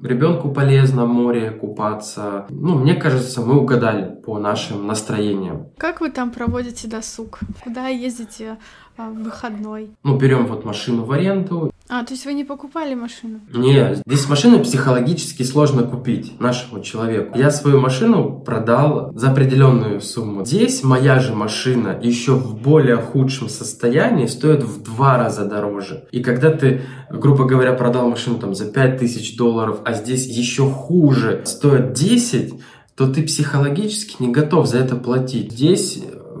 ребенку 0.03 0.49
полезно 0.49 1.05
море 1.05 1.51
купаться. 1.51 2.45
Ну, 2.49 2.77
мне 2.77 2.95
кажется, 2.95 3.41
мы 3.41 3.59
угадали 3.59 4.15
по 4.21 4.37
нашим 4.37 4.85
настроениям. 4.85 5.67
Как 5.77 6.01
вы 6.01 6.11
там 6.11 6.31
проводите 6.31 6.87
досуг? 6.87 7.39
Куда 7.63 7.87
ездите 7.87 8.57
а, 8.97 9.09
в 9.09 9.23
выходной? 9.23 9.91
Ну, 10.03 10.17
берем 10.17 10.47
вот 10.47 10.65
машину 10.65 11.03
в 11.05 11.11
аренду 11.11 11.72
а, 11.89 12.03
то 12.03 12.13
есть 12.13 12.25
вы 12.25 12.33
не 12.33 12.45
покупали 12.45 12.95
машину? 12.95 13.41
Нет, 13.53 14.01
здесь 14.05 14.29
машину 14.29 14.61
психологически 14.61 15.43
сложно 15.43 15.83
купить 15.83 16.39
нашему 16.39 16.81
человеку. 16.81 17.37
Я 17.37 17.51
свою 17.51 17.79
машину 17.79 18.39
продал 18.39 19.11
за 19.13 19.31
определенную 19.31 19.99
сумму. 19.99 20.45
Здесь 20.45 20.83
моя 20.83 21.19
же 21.19 21.35
машина 21.35 21.99
еще 22.01 22.33
в 22.33 22.55
более 22.55 22.97
худшем 22.97 23.49
состоянии 23.49 24.27
стоит 24.27 24.63
в 24.63 24.81
два 24.81 25.17
раза 25.17 25.45
дороже. 25.45 26.05
И 26.11 26.23
когда 26.23 26.51
ты, 26.51 26.81
грубо 27.09 27.43
говоря, 27.45 27.73
продал 27.73 28.09
машину 28.09 28.39
там 28.39 28.55
за 28.55 28.71
5000 28.71 29.35
долларов, 29.35 29.81
а 29.83 29.93
здесь 29.93 30.25
еще 30.25 30.69
хуже 30.69 31.41
стоит 31.45 31.91
10, 31.91 32.53
то 32.95 33.11
ты 33.11 33.23
психологически 33.23 34.21
не 34.21 34.31
готов 34.31 34.67
за 34.67 34.77
это 34.77 34.95
платить. 34.95 35.51
Здесь 35.51 35.99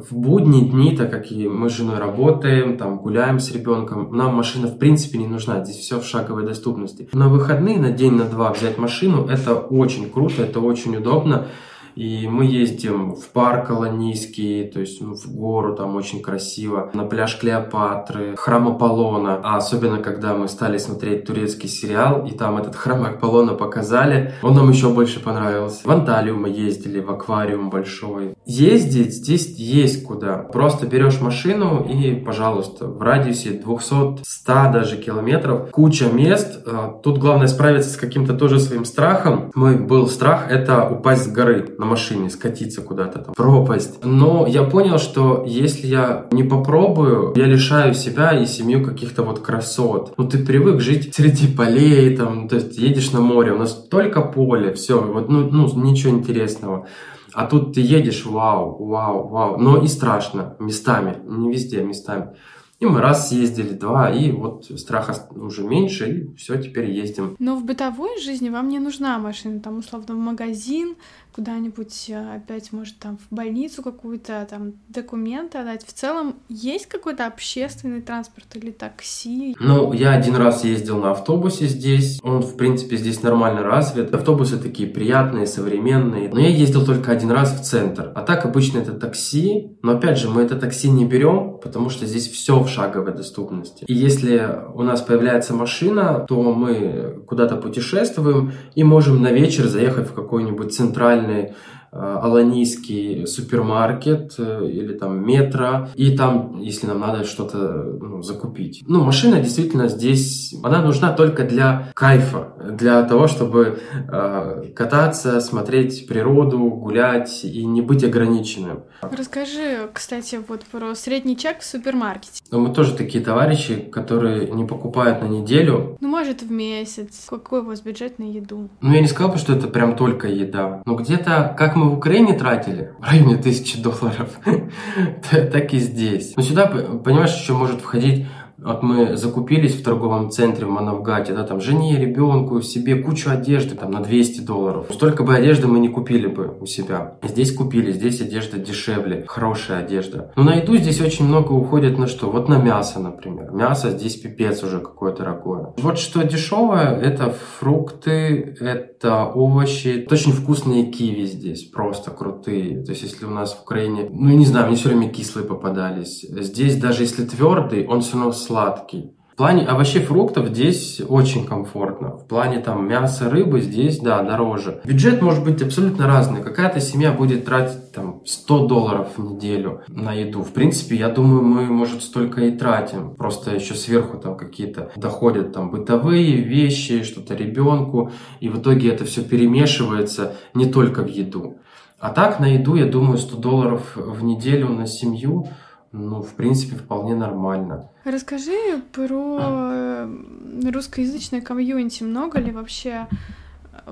в 0.09 0.15
будние 0.15 0.65
дни, 0.65 0.95
так 0.95 1.11
как 1.11 1.31
и 1.31 1.47
мы 1.47 1.69
с 1.69 1.73
женой 1.73 1.97
работаем, 1.97 2.77
там 2.77 2.97
гуляем 2.97 3.39
с 3.39 3.51
ребенком, 3.51 4.15
нам 4.15 4.35
машина 4.35 4.67
в 4.67 4.77
принципе 4.77 5.17
не 5.17 5.27
нужна, 5.27 5.63
здесь 5.63 5.77
все 5.77 5.99
в 5.99 6.05
шаговой 6.05 6.45
доступности. 6.45 7.09
На 7.13 7.27
выходные, 7.27 7.79
на 7.79 7.91
день, 7.91 8.13
на 8.13 8.25
два 8.25 8.51
взять 8.51 8.77
машину, 8.77 9.27
это 9.27 9.55
очень 9.55 10.09
круто, 10.09 10.43
это 10.43 10.59
очень 10.59 10.95
удобно. 10.95 11.47
И 11.95 12.27
мы 12.27 12.45
ездим 12.45 13.15
в 13.15 13.29
парк 13.29 13.67
Колонийский, 13.67 14.65
то 14.65 14.79
есть 14.79 15.01
ну, 15.01 15.15
в 15.15 15.25
гору, 15.27 15.75
там 15.75 15.95
очень 15.95 16.21
красиво, 16.21 16.89
на 16.93 17.05
пляж 17.05 17.37
Клеопатры, 17.39 18.35
храм 18.35 18.67
Аполлона. 18.67 19.39
А 19.43 19.57
особенно, 19.57 19.99
когда 19.99 20.33
мы 20.35 20.47
стали 20.47 20.77
смотреть 20.77 21.25
турецкий 21.25 21.69
сериал, 21.69 22.25
и 22.25 22.31
там 22.31 22.57
этот 22.57 22.75
храм 22.75 23.03
Аполлона 23.03 23.53
показали, 23.53 24.33
он 24.41 24.55
нам 24.55 24.69
еще 24.69 24.89
больше 24.89 25.19
понравился. 25.19 25.87
В 25.87 25.91
Анталию 25.91 26.37
мы 26.37 26.49
ездили, 26.49 26.99
в 26.99 27.11
аквариум 27.11 27.69
большой. 27.69 28.35
Ездить 28.45 29.13
здесь 29.13 29.47
есть 29.57 30.03
куда. 30.03 30.37
Просто 30.37 30.87
берешь 30.87 31.21
машину 31.21 31.85
и, 31.87 32.15
пожалуйста, 32.15 32.87
в 32.87 33.01
радиусе 33.01 33.51
200, 33.51 34.23
100 34.23 34.53
даже 34.73 34.97
километров, 34.97 35.71
куча 35.71 36.07
мест. 36.07 36.63
А, 36.65 36.99
тут 37.03 37.17
главное 37.17 37.47
справиться 37.47 37.89
с 37.89 37.97
каким-то 37.97 38.33
тоже 38.33 38.59
своим 38.59 38.85
страхом. 38.85 39.51
Мой 39.55 39.77
был 39.77 40.07
страх 40.07 40.49
это 40.49 40.89
упасть 40.89 41.25
с 41.25 41.27
горы 41.27 41.75
на 41.83 41.89
машине 41.89 42.29
скатиться 42.29 42.81
куда-то 42.81 43.19
там, 43.19 43.33
пропасть. 43.35 44.03
Но 44.03 44.47
я 44.47 44.63
понял, 44.63 44.97
что 44.97 45.43
если 45.45 45.87
я 45.87 46.27
не 46.31 46.43
попробую, 46.43 47.33
я 47.35 47.45
лишаю 47.45 47.93
себя 47.93 48.31
и 48.31 48.45
семью 48.45 48.83
каких-то 48.83 49.23
вот 49.23 49.39
красот. 49.39 50.13
Ну, 50.17 50.27
ты 50.27 50.43
привык 50.43 50.79
жить 50.79 51.13
среди 51.13 51.47
полей, 51.47 52.15
там, 52.15 52.47
то 52.47 52.55
есть 52.55 52.77
едешь 52.77 53.11
на 53.11 53.19
море, 53.19 53.51
у 53.51 53.57
нас 53.57 53.73
только 53.73 54.21
поле, 54.21 54.73
все, 54.73 55.01
вот, 55.01 55.29
ну, 55.29 55.49
ну 55.51 55.83
ничего 55.83 56.11
интересного. 56.13 56.87
А 57.33 57.47
тут 57.47 57.73
ты 57.73 57.81
едешь, 57.81 58.25
вау, 58.25 58.85
вау, 58.85 59.27
вау. 59.27 59.57
Но 59.57 59.77
и 59.77 59.87
страшно 59.87 60.55
местами, 60.59 61.17
не 61.25 61.51
везде, 61.51 61.83
местами. 61.83 62.35
И 62.83 62.85
мы 62.85 62.99
раз 62.99 63.29
съездили, 63.29 63.69
два, 63.69 64.09
и 64.09 64.31
вот 64.31 64.65
страха 64.77 65.15
уже 65.31 65.63
меньше, 65.63 66.09
и 66.09 66.35
все, 66.35 66.61
теперь 66.61 66.91
ездим. 66.91 67.37
Но 67.39 67.55
в 67.55 67.63
бытовой 67.63 68.19
жизни 68.19 68.49
вам 68.49 68.67
не 68.67 68.79
нужна 68.79 69.17
машина, 69.19 69.61
там, 69.61 69.77
условно, 69.77 70.15
в 70.15 70.17
магазин, 70.17 70.95
куда-нибудь 71.33 72.05
э, 72.09 72.35
опять, 72.35 72.71
может, 72.71 72.99
там 72.99 73.17
в 73.17 73.33
больницу 73.33 73.81
какую-то, 73.81 74.45
там, 74.49 74.73
документы 74.89 75.57
отдать. 75.57 75.85
В 75.85 75.93
целом, 75.93 76.35
есть 76.49 76.85
какой-то 76.87 77.25
общественный 77.25 78.01
транспорт 78.01 78.47
или 78.53 78.71
такси? 78.71 79.55
Ну, 79.59 79.93
я 79.93 80.11
один 80.11 80.35
раз 80.35 80.63
ездил 80.63 80.99
на 80.99 81.11
автобусе 81.11 81.67
здесь. 81.67 82.19
Он, 82.23 82.41
в 82.41 82.55
принципе, 82.55 82.97
здесь 82.97 83.23
нормально 83.23 83.63
развит. 83.63 84.13
Автобусы 84.13 84.57
такие 84.57 84.87
приятные, 84.87 85.47
современные. 85.47 86.29
Но 86.29 86.39
я 86.39 86.49
ездил 86.49 86.85
только 86.85 87.11
один 87.11 87.31
раз 87.31 87.59
в 87.59 87.63
центр. 87.63 88.11
А 88.15 88.21
так 88.21 88.45
обычно 88.45 88.79
это 88.79 88.93
такси. 88.93 89.77
Но, 89.81 89.93
опять 89.93 90.17
же, 90.17 90.29
мы 90.29 90.43
это 90.43 90.55
такси 90.55 90.89
не 90.89 91.05
берем, 91.05 91.59
потому 91.61 91.89
что 91.89 92.05
здесь 92.05 92.29
все 92.29 92.61
в 92.61 92.69
шаговой 92.69 93.13
доступности. 93.13 93.85
И 93.87 93.93
если 93.93 94.49
у 94.73 94.83
нас 94.83 95.01
появляется 95.01 95.53
машина, 95.53 96.25
то 96.27 96.53
мы 96.53 97.23
куда-то 97.27 97.55
путешествуем 97.55 98.53
и 98.75 98.83
можем 98.83 99.21
на 99.21 99.31
вечер 99.31 99.67
заехать 99.67 100.09
в 100.09 100.13
какой-нибудь 100.13 100.73
центральный 100.73 101.22
центральный 101.23 101.41
э, 101.43 101.53
аланийский 101.93 103.27
супермаркет 103.27 104.35
э, 104.37 104.67
или 104.69 104.93
там 104.93 105.25
метро, 105.25 105.89
и 105.95 106.15
там, 106.15 106.59
если 106.59 106.87
нам 106.87 106.99
надо 106.99 107.23
что-то 107.23 107.57
ну, 107.99 108.21
закупить. 108.21 108.83
Ну, 108.87 109.03
машина 109.03 109.39
действительно 109.39 109.87
здесь, 109.87 110.55
она 110.63 110.81
нужна 110.81 111.11
только 111.11 111.43
для 111.43 111.89
кайфа, 111.93 112.53
для 112.71 113.03
того, 113.03 113.27
чтобы 113.27 113.79
э, 113.93 114.63
кататься, 114.75 115.39
смотреть 115.39 116.07
природу, 116.07 116.59
гулять 116.59 117.43
и 117.43 117.65
не 117.65 117.81
быть 117.81 118.03
ограниченным. 118.03 118.83
Расскажи, 119.01 119.89
кстати, 119.93 120.39
вот 120.47 120.63
про 120.65 120.95
средний 120.95 121.37
чек 121.37 121.59
в 121.59 121.65
супермаркете. 121.65 122.43
Ну, 122.51 122.59
мы 122.59 122.73
тоже 122.73 122.95
такие 122.95 123.23
товарищи, 123.23 123.75
которые 123.75 124.49
не 124.49 124.65
покупают 124.65 125.21
на 125.21 125.27
неделю. 125.27 125.97
Ну, 125.99 126.07
может, 126.07 126.41
в 126.41 126.51
месяц. 126.51 127.27
Какой 127.29 127.61
у 127.61 127.65
вас 127.65 127.81
бюджет 127.81 128.19
на 128.19 128.23
еду? 128.23 128.69
Ну, 128.81 128.93
я 128.93 129.01
не 129.01 129.07
сказал 129.07 129.31
бы, 129.31 129.37
что 129.37 129.53
это 129.53 129.67
прям 129.67 129.95
только 129.95 130.27
еда. 130.27 130.81
Но 130.85 130.95
где-то, 130.95 131.53
как 131.57 131.75
мы 131.75 131.82
в 131.89 131.97
Украине 131.97 132.33
тратили, 132.33 132.93
в 132.99 133.03
районе 133.03 133.37
тысячи 133.43 133.81
долларов, 133.81 134.29
так 135.31 135.73
и 135.73 135.79
здесь. 135.79 136.33
Но 136.35 136.43
сюда, 136.43 136.67
понимаешь, 136.67 137.35
еще 137.35 137.53
может 137.53 137.81
входить 137.81 138.27
вот 138.57 138.83
мы 138.83 139.17
закупились 139.17 139.75
в 139.75 139.83
торговом 139.83 140.29
центре 140.29 140.65
в 140.65 140.69
Манавгате, 140.69 141.33
да, 141.33 141.43
там 141.43 141.59
жене, 141.59 141.97
ребенку, 141.97 142.61
себе 142.61 142.95
кучу 142.95 143.29
одежды, 143.29 143.75
там 143.75 143.91
на 143.91 144.01
200 144.01 144.41
долларов. 144.41 144.87
Столько 144.91 145.23
бы 145.23 145.35
одежды 145.35 145.67
мы 145.67 145.79
не 145.79 145.89
купили 145.89 146.27
бы 146.27 146.55
у 146.59 146.65
себя. 146.65 147.17
Здесь 147.23 147.53
купили, 147.53 147.91
здесь 147.91 148.21
одежда 148.21 148.57
дешевле, 148.57 149.25
хорошая 149.27 149.79
одежда. 149.79 150.31
Но 150.35 150.43
на 150.43 150.55
еду 150.55 150.77
здесь 150.77 151.01
очень 151.01 151.25
много 151.25 151.51
уходит 151.51 151.97
на 151.97 152.07
что? 152.07 152.29
Вот 152.29 152.49
на 152.49 152.57
мясо, 152.57 152.99
например. 152.99 153.51
Мясо 153.51 153.89
здесь 153.89 154.15
пипец 154.15 154.63
уже 154.63 154.79
какое 154.79 155.13
дорогое. 155.13 155.73
Вот 155.77 155.97
что 155.97 156.23
дешевое, 156.23 156.99
это 156.99 157.35
фрукты, 157.59 158.55
это 158.59 159.25
овощи. 159.25 160.07
Очень 160.09 160.31
вкусные 160.31 160.85
киви 160.85 161.25
здесь, 161.25 161.63
просто 161.63 162.11
крутые. 162.11 162.83
То 162.83 162.91
есть 162.91 163.03
если 163.03 163.25
у 163.25 163.29
нас 163.29 163.53
в 163.53 163.63
Украине, 163.63 164.07
ну 164.11 164.29
не 164.29 164.45
знаю, 164.45 164.67
мне 164.67 164.75
все 164.75 164.89
время 164.89 165.09
кислые 165.09 165.45
попадались. 165.45 166.21
Здесь 166.21 166.77
даже 166.77 167.03
если 167.03 167.25
твердый, 167.25 167.85
он 167.87 168.01
все 168.01 168.17
равно 168.17 168.31
сладкий. 168.43 169.13
В 169.33 169.35
плане 169.35 169.65
овощей, 169.65 170.03
фруктов 170.03 170.49
здесь 170.49 171.01
очень 171.09 171.47
комфортно. 171.47 172.17
В 172.17 172.27
плане 172.27 172.59
там 172.59 172.87
мяса, 172.87 173.31
рыбы 173.31 173.61
здесь, 173.61 173.97
да, 173.97 174.21
дороже. 174.21 174.81
Бюджет 174.85 175.23
может 175.23 175.43
быть 175.43 175.59
абсолютно 175.63 176.05
разный. 176.05 176.43
Какая-то 176.43 176.79
семья 176.79 177.11
будет 177.11 177.43
тратить 177.43 177.91
там 177.91 178.21
100 178.25 178.67
долларов 178.67 179.07
в 179.17 179.33
неделю 179.33 179.81
на 179.87 180.13
еду. 180.13 180.43
В 180.43 180.53
принципе, 180.53 180.97
я 180.97 181.09
думаю, 181.09 181.41
мы, 181.41 181.63
может, 181.63 182.03
столько 182.03 182.41
и 182.41 182.51
тратим. 182.51 183.15
Просто 183.15 183.55
еще 183.55 183.73
сверху 183.73 184.19
там 184.19 184.37
какие-то 184.37 184.91
доходят 184.97 185.51
там 185.51 185.71
бытовые 185.71 186.35
вещи, 186.35 187.01
что-то 187.01 187.33
ребенку. 187.33 188.11
И 188.39 188.49
в 188.49 188.59
итоге 188.59 188.89
это 188.89 189.03
все 189.03 189.23
перемешивается 189.23 190.35
не 190.53 190.67
только 190.67 191.01
в 191.01 191.07
еду. 191.07 191.57
А 191.97 192.11
так 192.11 192.39
на 192.39 192.45
еду, 192.45 192.75
я 192.75 192.85
думаю, 192.85 193.17
100 193.17 193.37
долларов 193.37 193.93
в 193.95 194.23
неделю 194.23 194.69
на 194.69 194.85
семью– 194.85 195.47
ну, 195.93 196.23
в 196.23 196.33
принципе, 196.33 196.75
вполне 196.75 197.15
нормально. 197.15 197.89
Расскажи 198.03 198.81
про 198.91 199.37
э, 199.39 200.71
русскоязычное 200.71 201.39
комьюнити. 201.41 202.03
Много 202.03 202.39
ли 202.39 202.51
вообще 202.51 203.07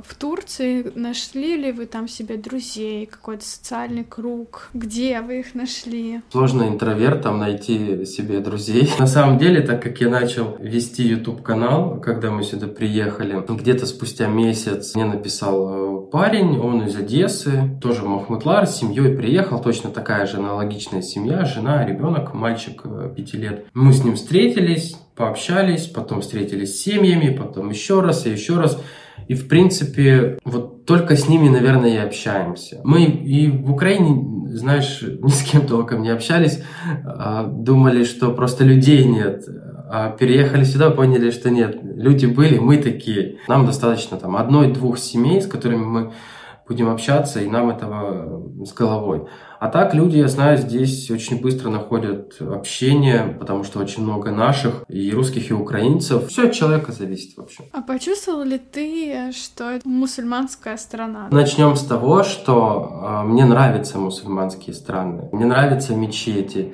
в 0.04 0.16
Турции 0.16 0.92
нашли 0.96 1.58
ли 1.58 1.72
вы 1.72 1.86
там 1.86 2.08
себе 2.08 2.38
друзей, 2.38 3.06
какой-то 3.06 3.44
социальный 3.44 4.04
круг? 4.04 4.70
Где 4.74 5.22
вы 5.22 5.40
их 5.40 5.56
нашли? 5.56 6.22
Сложно 6.30 6.64
интровертам 6.64 7.40
найти 7.40 8.06
себе 8.06 8.40
друзей. 8.40 8.90
На 9.00 9.08
самом 9.08 9.38
деле, 9.38 9.62
так 9.62 9.82
как 9.82 10.00
я 10.00 10.10
начал 10.10 10.56
вести 10.60 11.04
YouTube 11.04 11.42
канал, 11.42 12.00
когда 12.00 12.32
мы 12.32 12.44
сюда 12.44 12.68
приехали, 12.68 13.44
где-то 13.48 13.86
спустя 13.86 14.28
месяц 14.28 14.96
мне 14.96 15.06
написал 15.06 16.06
э, 16.08 16.12
парень, 16.12 16.60
он 16.60 16.84
из 16.84 16.96
Одессы, 16.96 17.78
тоже 17.82 18.04
Махмутлар, 18.04 18.68
с 18.68 18.78
семьей 18.78 19.16
приехал, 19.16 19.60
точно 19.62 19.90
такая 19.90 20.26
же 20.26 20.38
аналогичная 20.38 21.02
семья, 21.02 21.46
жена, 21.46 21.86
ребенок, 21.86 22.34
мальчик 22.34 22.84
5 22.84 23.34
э, 23.34 23.38
лет. 23.38 23.66
Мы 23.74 23.94
с 23.94 24.04
ним 24.04 24.16
встретились, 24.16 24.98
пообщались, 25.16 25.88
потом 25.88 26.22
встретились 26.22 26.78
с 26.78 26.84
семьями, 26.84 27.36
потом 27.36 27.70
еще 27.70 28.02
раз 28.02 28.26
и 28.26 28.30
еще 28.30 28.58
раз. 28.58 28.80
И, 29.28 29.34
в 29.34 29.48
принципе, 29.48 30.40
вот 30.44 30.86
только 30.86 31.16
с 31.16 31.30
ними, 31.30 31.48
наверное, 31.48 31.96
и 31.96 31.98
общаемся. 31.98 32.82
Мы 32.84 33.06
и 33.06 33.50
в 33.50 33.72
Украине, 33.72 34.48
знаешь, 34.50 35.02
ни 35.22 35.30
с 35.30 35.44
кем 35.44 35.66
толком 35.66 36.02
не 36.02 36.10
общались, 36.10 36.64
а 37.06 37.46
думали, 37.46 38.04
что 38.04 38.32
просто 38.32 38.64
людей 38.64 39.06
нет. 39.06 39.46
А 39.94 40.10
переехали 40.10 40.64
сюда, 40.64 40.90
поняли, 40.90 41.32
что 41.32 41.50
нет, 41.50 41.80
люди 41.82 42.26
были, 42.26 42.60
мы 42.60 42.78
такие. 42.78 43.40
Нам 43.48 43.66
достаточно 43.66 44.18
там 44.18 44.38
одной-двух 44.38 44.98
семей, 44.98 45.42
с 45.42 45.48
которыми 45.48 45.84
мы 45.84 46.14
будем 46.68 46.90
общаться, 46.90 47.42
и 47.42 47.50
нам 47.50 47.70
этого 47.70 48.66
с 48.66 48.74
головой. 48.74 49.26
А 49.60 49.68
так 49.68 49.94
люди, 49.94 50.18
я 50.18 50.28
знаю, 50.28 50.58
здесь 50.58 51.12
очень 51.12 51.42
быстро 51.42 51.70
находят 51.70 52.38
общение, 52.40 53.36
потому 53.40 53.64
что 53.64 53.80
очень 53.80 54.04
много 54.04 54.32
наших, 54.32 54.84
и 54.88 55.12
русских, 55.12 55.52
и 55.52 55.54
украинцев. 55.54 56.28
Все 56.30 56.48
от 56.48 56.54
человека 56.54 56.92
зависит 56.92 57.38
вообще. 57.38 57.64
А 57.72 57.82
почувствовал 57.82 58.44
ли 58.44 58.58
ты, 58.58 59.32
что 59.32 59.70
это 59.70 59.88
мусульманская 59.88 60.78
страна? 60.78 61.28
Начнем 61.32 61.76
с 61.76 61.84
того, 61.84 62.24
что 62.24 63.22
э, 63.22 63.28
мне 63.28 63.46
нравятся 63.46 64.00
мусульманские 64.00 64.74
страны. 64.74 65.30
Мне 65.32 65.46
нравятся 65.46 65.96
мечети. 65.96 66.74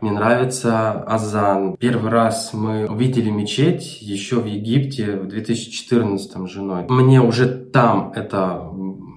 Мне 0.00 0.12
нравится 0.12 1.02
Азан. 1.04 1.76
Первый 1.78 2.10
раз 2.10 2.52
мы 2.52 2.86
увидели 2.86 3.30
мечеть 3.30 4.02
еще 4.02 4.40
в 4.40 4.44
Египте 4.46 5.16
в 5.16 5.28
2014 5.28 6.46
женой. 6.48 6.84
Мне 6.88 7.22
уже 7.22 7.48
там 7.48 8.12
это 8.14 8.70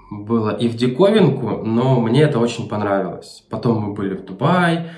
было 0.10 0.52
и 0.52 0.67
в 0.67 0.76
диковинку, 0.76 1.63
но 1.63 2.00
мне 2.00 2.22
это 2.22 2.39
очень 2.39 2.70
понравилось. 2.70 3.43
Потом 3.50 3.82
мы 3.82 3.93
были 3.93 4.15
в 4.15 4.26
Дубае, 4.26 4.91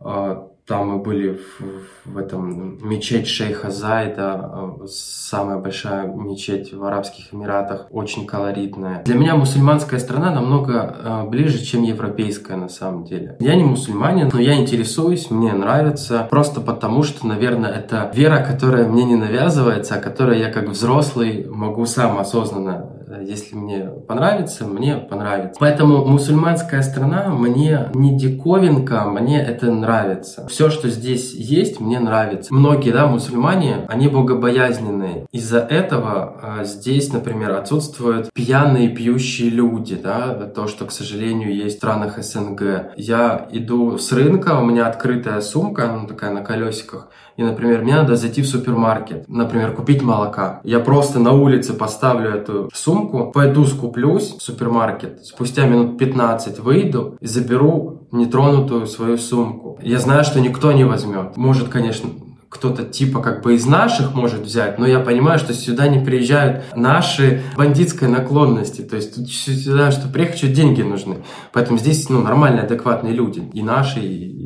а, 0.00 0.48
там 0.66 0.88
мы 0.88 0.98
были 0.98 1.38
в, 1.38 2.10
в 2.10 2.18
этом 2.18 2.84
мечеть 2.84 3.28
Шейха 3.28 3.70
Зайда, 3.70 4.32
а, 4.34 4.86
самая 4.88 5.58
большая 5.58 6.08
мечеть 6.08 6.72
в 6.72 6.82
Арабских 6.82 7.32
Эмиратах, 7.32 7.86
очень 7.90 8.26
колоритная. 8.26 9.04
Для 9.04 9.14
меня 9.14 9.36
мусульманская 9.36 10.00
страна 10.00 10.32
намного 10.32 10.96
а, 10.98 11.24
ближе, 11.24 11.64
чем 11.64 11.84
европейская 11.84 12.56
на 12.56 12.68
самом 12.68 13.04
деле. 13.04 13.36
Я 13.38 13.54
не 13.54 13.62
мусульманин, 13.62 14.28
но 14.32 14.40
я 14.40 14.56
интересуюсь, 14.56 15.30
мне 15.30 15.52
нравится, 15.52 16.26
просто 16.28 16.60
потому 16.60 17.04
что, 17.04 17.28
наверное, 17.28 17.70
это 17.70 18.10
вера, 18.12 18.44
которая 18.44 18.88
мне 18.88 19.04
не 19.04 19.14
навязывается, 19.14 19.94
а 19.94 20.00
которая 20.00 20.38
я 20.38 20.50
как 20.50 20.68
взрослый 20.68 21.46
могу 21.48 21.86
сам 21.86 22.18
осознанно 22.18 22.95
если 23.20 23.54
мне 23.54 23.80
понравится, 23.80 24.66
мне 24.66 24.96
понравится. 24.96 25.56
Поэтому 25.58 26.04
мусульманская 26.04 26.82
страна 26.82 27.28
мне 27.28 27.90
не 27.94 28.16
диковинка, 28.16 29.04
мне 29.04 29.40
это 29.42 29.70
нравится. 29.70 30.46
Все, 30.48 30.70
что 30.70 30.88
здесь 30.88 31.34
есть, 31.34 31.80
мне 31.80 31.98
нравится. 31.98 32.52
Многие, 32.52 32.90
да, 32.90 33.06
мусульмане, 33.06 33.86
они 33.88 34.08
богобоязненные. 34.08 35.26
Из-за 35.32 35.58
этого 35.58 36.38
а, 36.42 36.64
здесь, 36.64 37.12
например, 37.12 37.52
отсутствуют 37.52 38.30
пьяные 38.32 38.88
пьющие 38.88 39.50
люди, 39.50 39.96
да, 39.96 40.34
то, 40.54 40.66
что, 40.66 40.86
к 40.86 40.92
сожалению, 40.92 41.54
есть 41.54 41.76
в 41.76 41.78
странах 41.78 42.22
СНГ. 42.22 42.92
Я 42.96 43.48
иду 43.50 43.98
с 43.98 44.12
рынка, 44.12 44.58
у 44.58 44.64
меня 44.64 44.86
открытая 44.86 45.40
сумка, 45.40 45.90
она 45.92 46.06
такая 46.06 46.30
на 46.32 46.42
колесиках, 46.42 47.08
и, 47.36 47.42
например, 47.42 47.82
мне 47.82 47.94
надо 47.96 48.16
зайти 48.16 48.42
в 48.42 48.46
супермаркет, 48.46 49.28
например, 49.28 49.72
купить 49.72 50.02
молока. 50.02 50.60
Я 50.64 50.80
просто 50.80 51.18
на 51.18 51.32
улице 51.32 51.74
поставлю 51.74 52.30
эту 52.30 52.70
сумку, 52.74 53.30
пойду 53.32 53.64
скуплюсь 53.66 54.36
в 54.38 54.42
супермаркет, 54.42 55.24
спустя 55.24 55.66
минут 55.66 55.98
15 55.98 56.60
выйду 56.60 57.16
и 57.20 57.26
заберу 57.26 58.08
нетронутую 58.12 58.86
свою 58.86 59.18
сумку. 59.18 59.78
Я 59.82 59.98
знаю, 59.98 60.24
что 60.24 60.40
никто 60.40 60.72
не 60.72 60.84
возьмет. 60.84 61.36
Может, 61.36 61.68
конечно, 61.68 62.10
кто-то 62.48 62.84
типа 62.84 63.20
как 63.20 63.42
бы 63.42 63.54
из 63.54 63.66
наших 63.66 64.14
может 64.14 64.40
взять, 64.40 64.78
но 64.78 64.86
я 64.86 65.00
понимаю, 65.00 65.38
что 65.38 65.52
сюда 65.52 65.88
не 65.88 66.02
приезжают 66.02 66.64
наши 66.74 67.42
бандитской 67.56 68.08
наклонности, 68.08 68.82
то 68.82 68.96
есть 68.96 69.28
сюда, 69.28 69.90
что 69.90 70.08
приехать, 70.08 70.38
что 70.38 70.48
деньги 70.48 70.82
нужны. 70.82 71.16
Поэтому 71.52 71.78
здесь 71.78 72.08
ну, 72.08 72.22
нормальные, 72.22 72.62
адекватные 72.62 73.12
люди, 73.12 73.42
и 73.52 73.62
наши, 73.62 74.00
и 74.00 74.45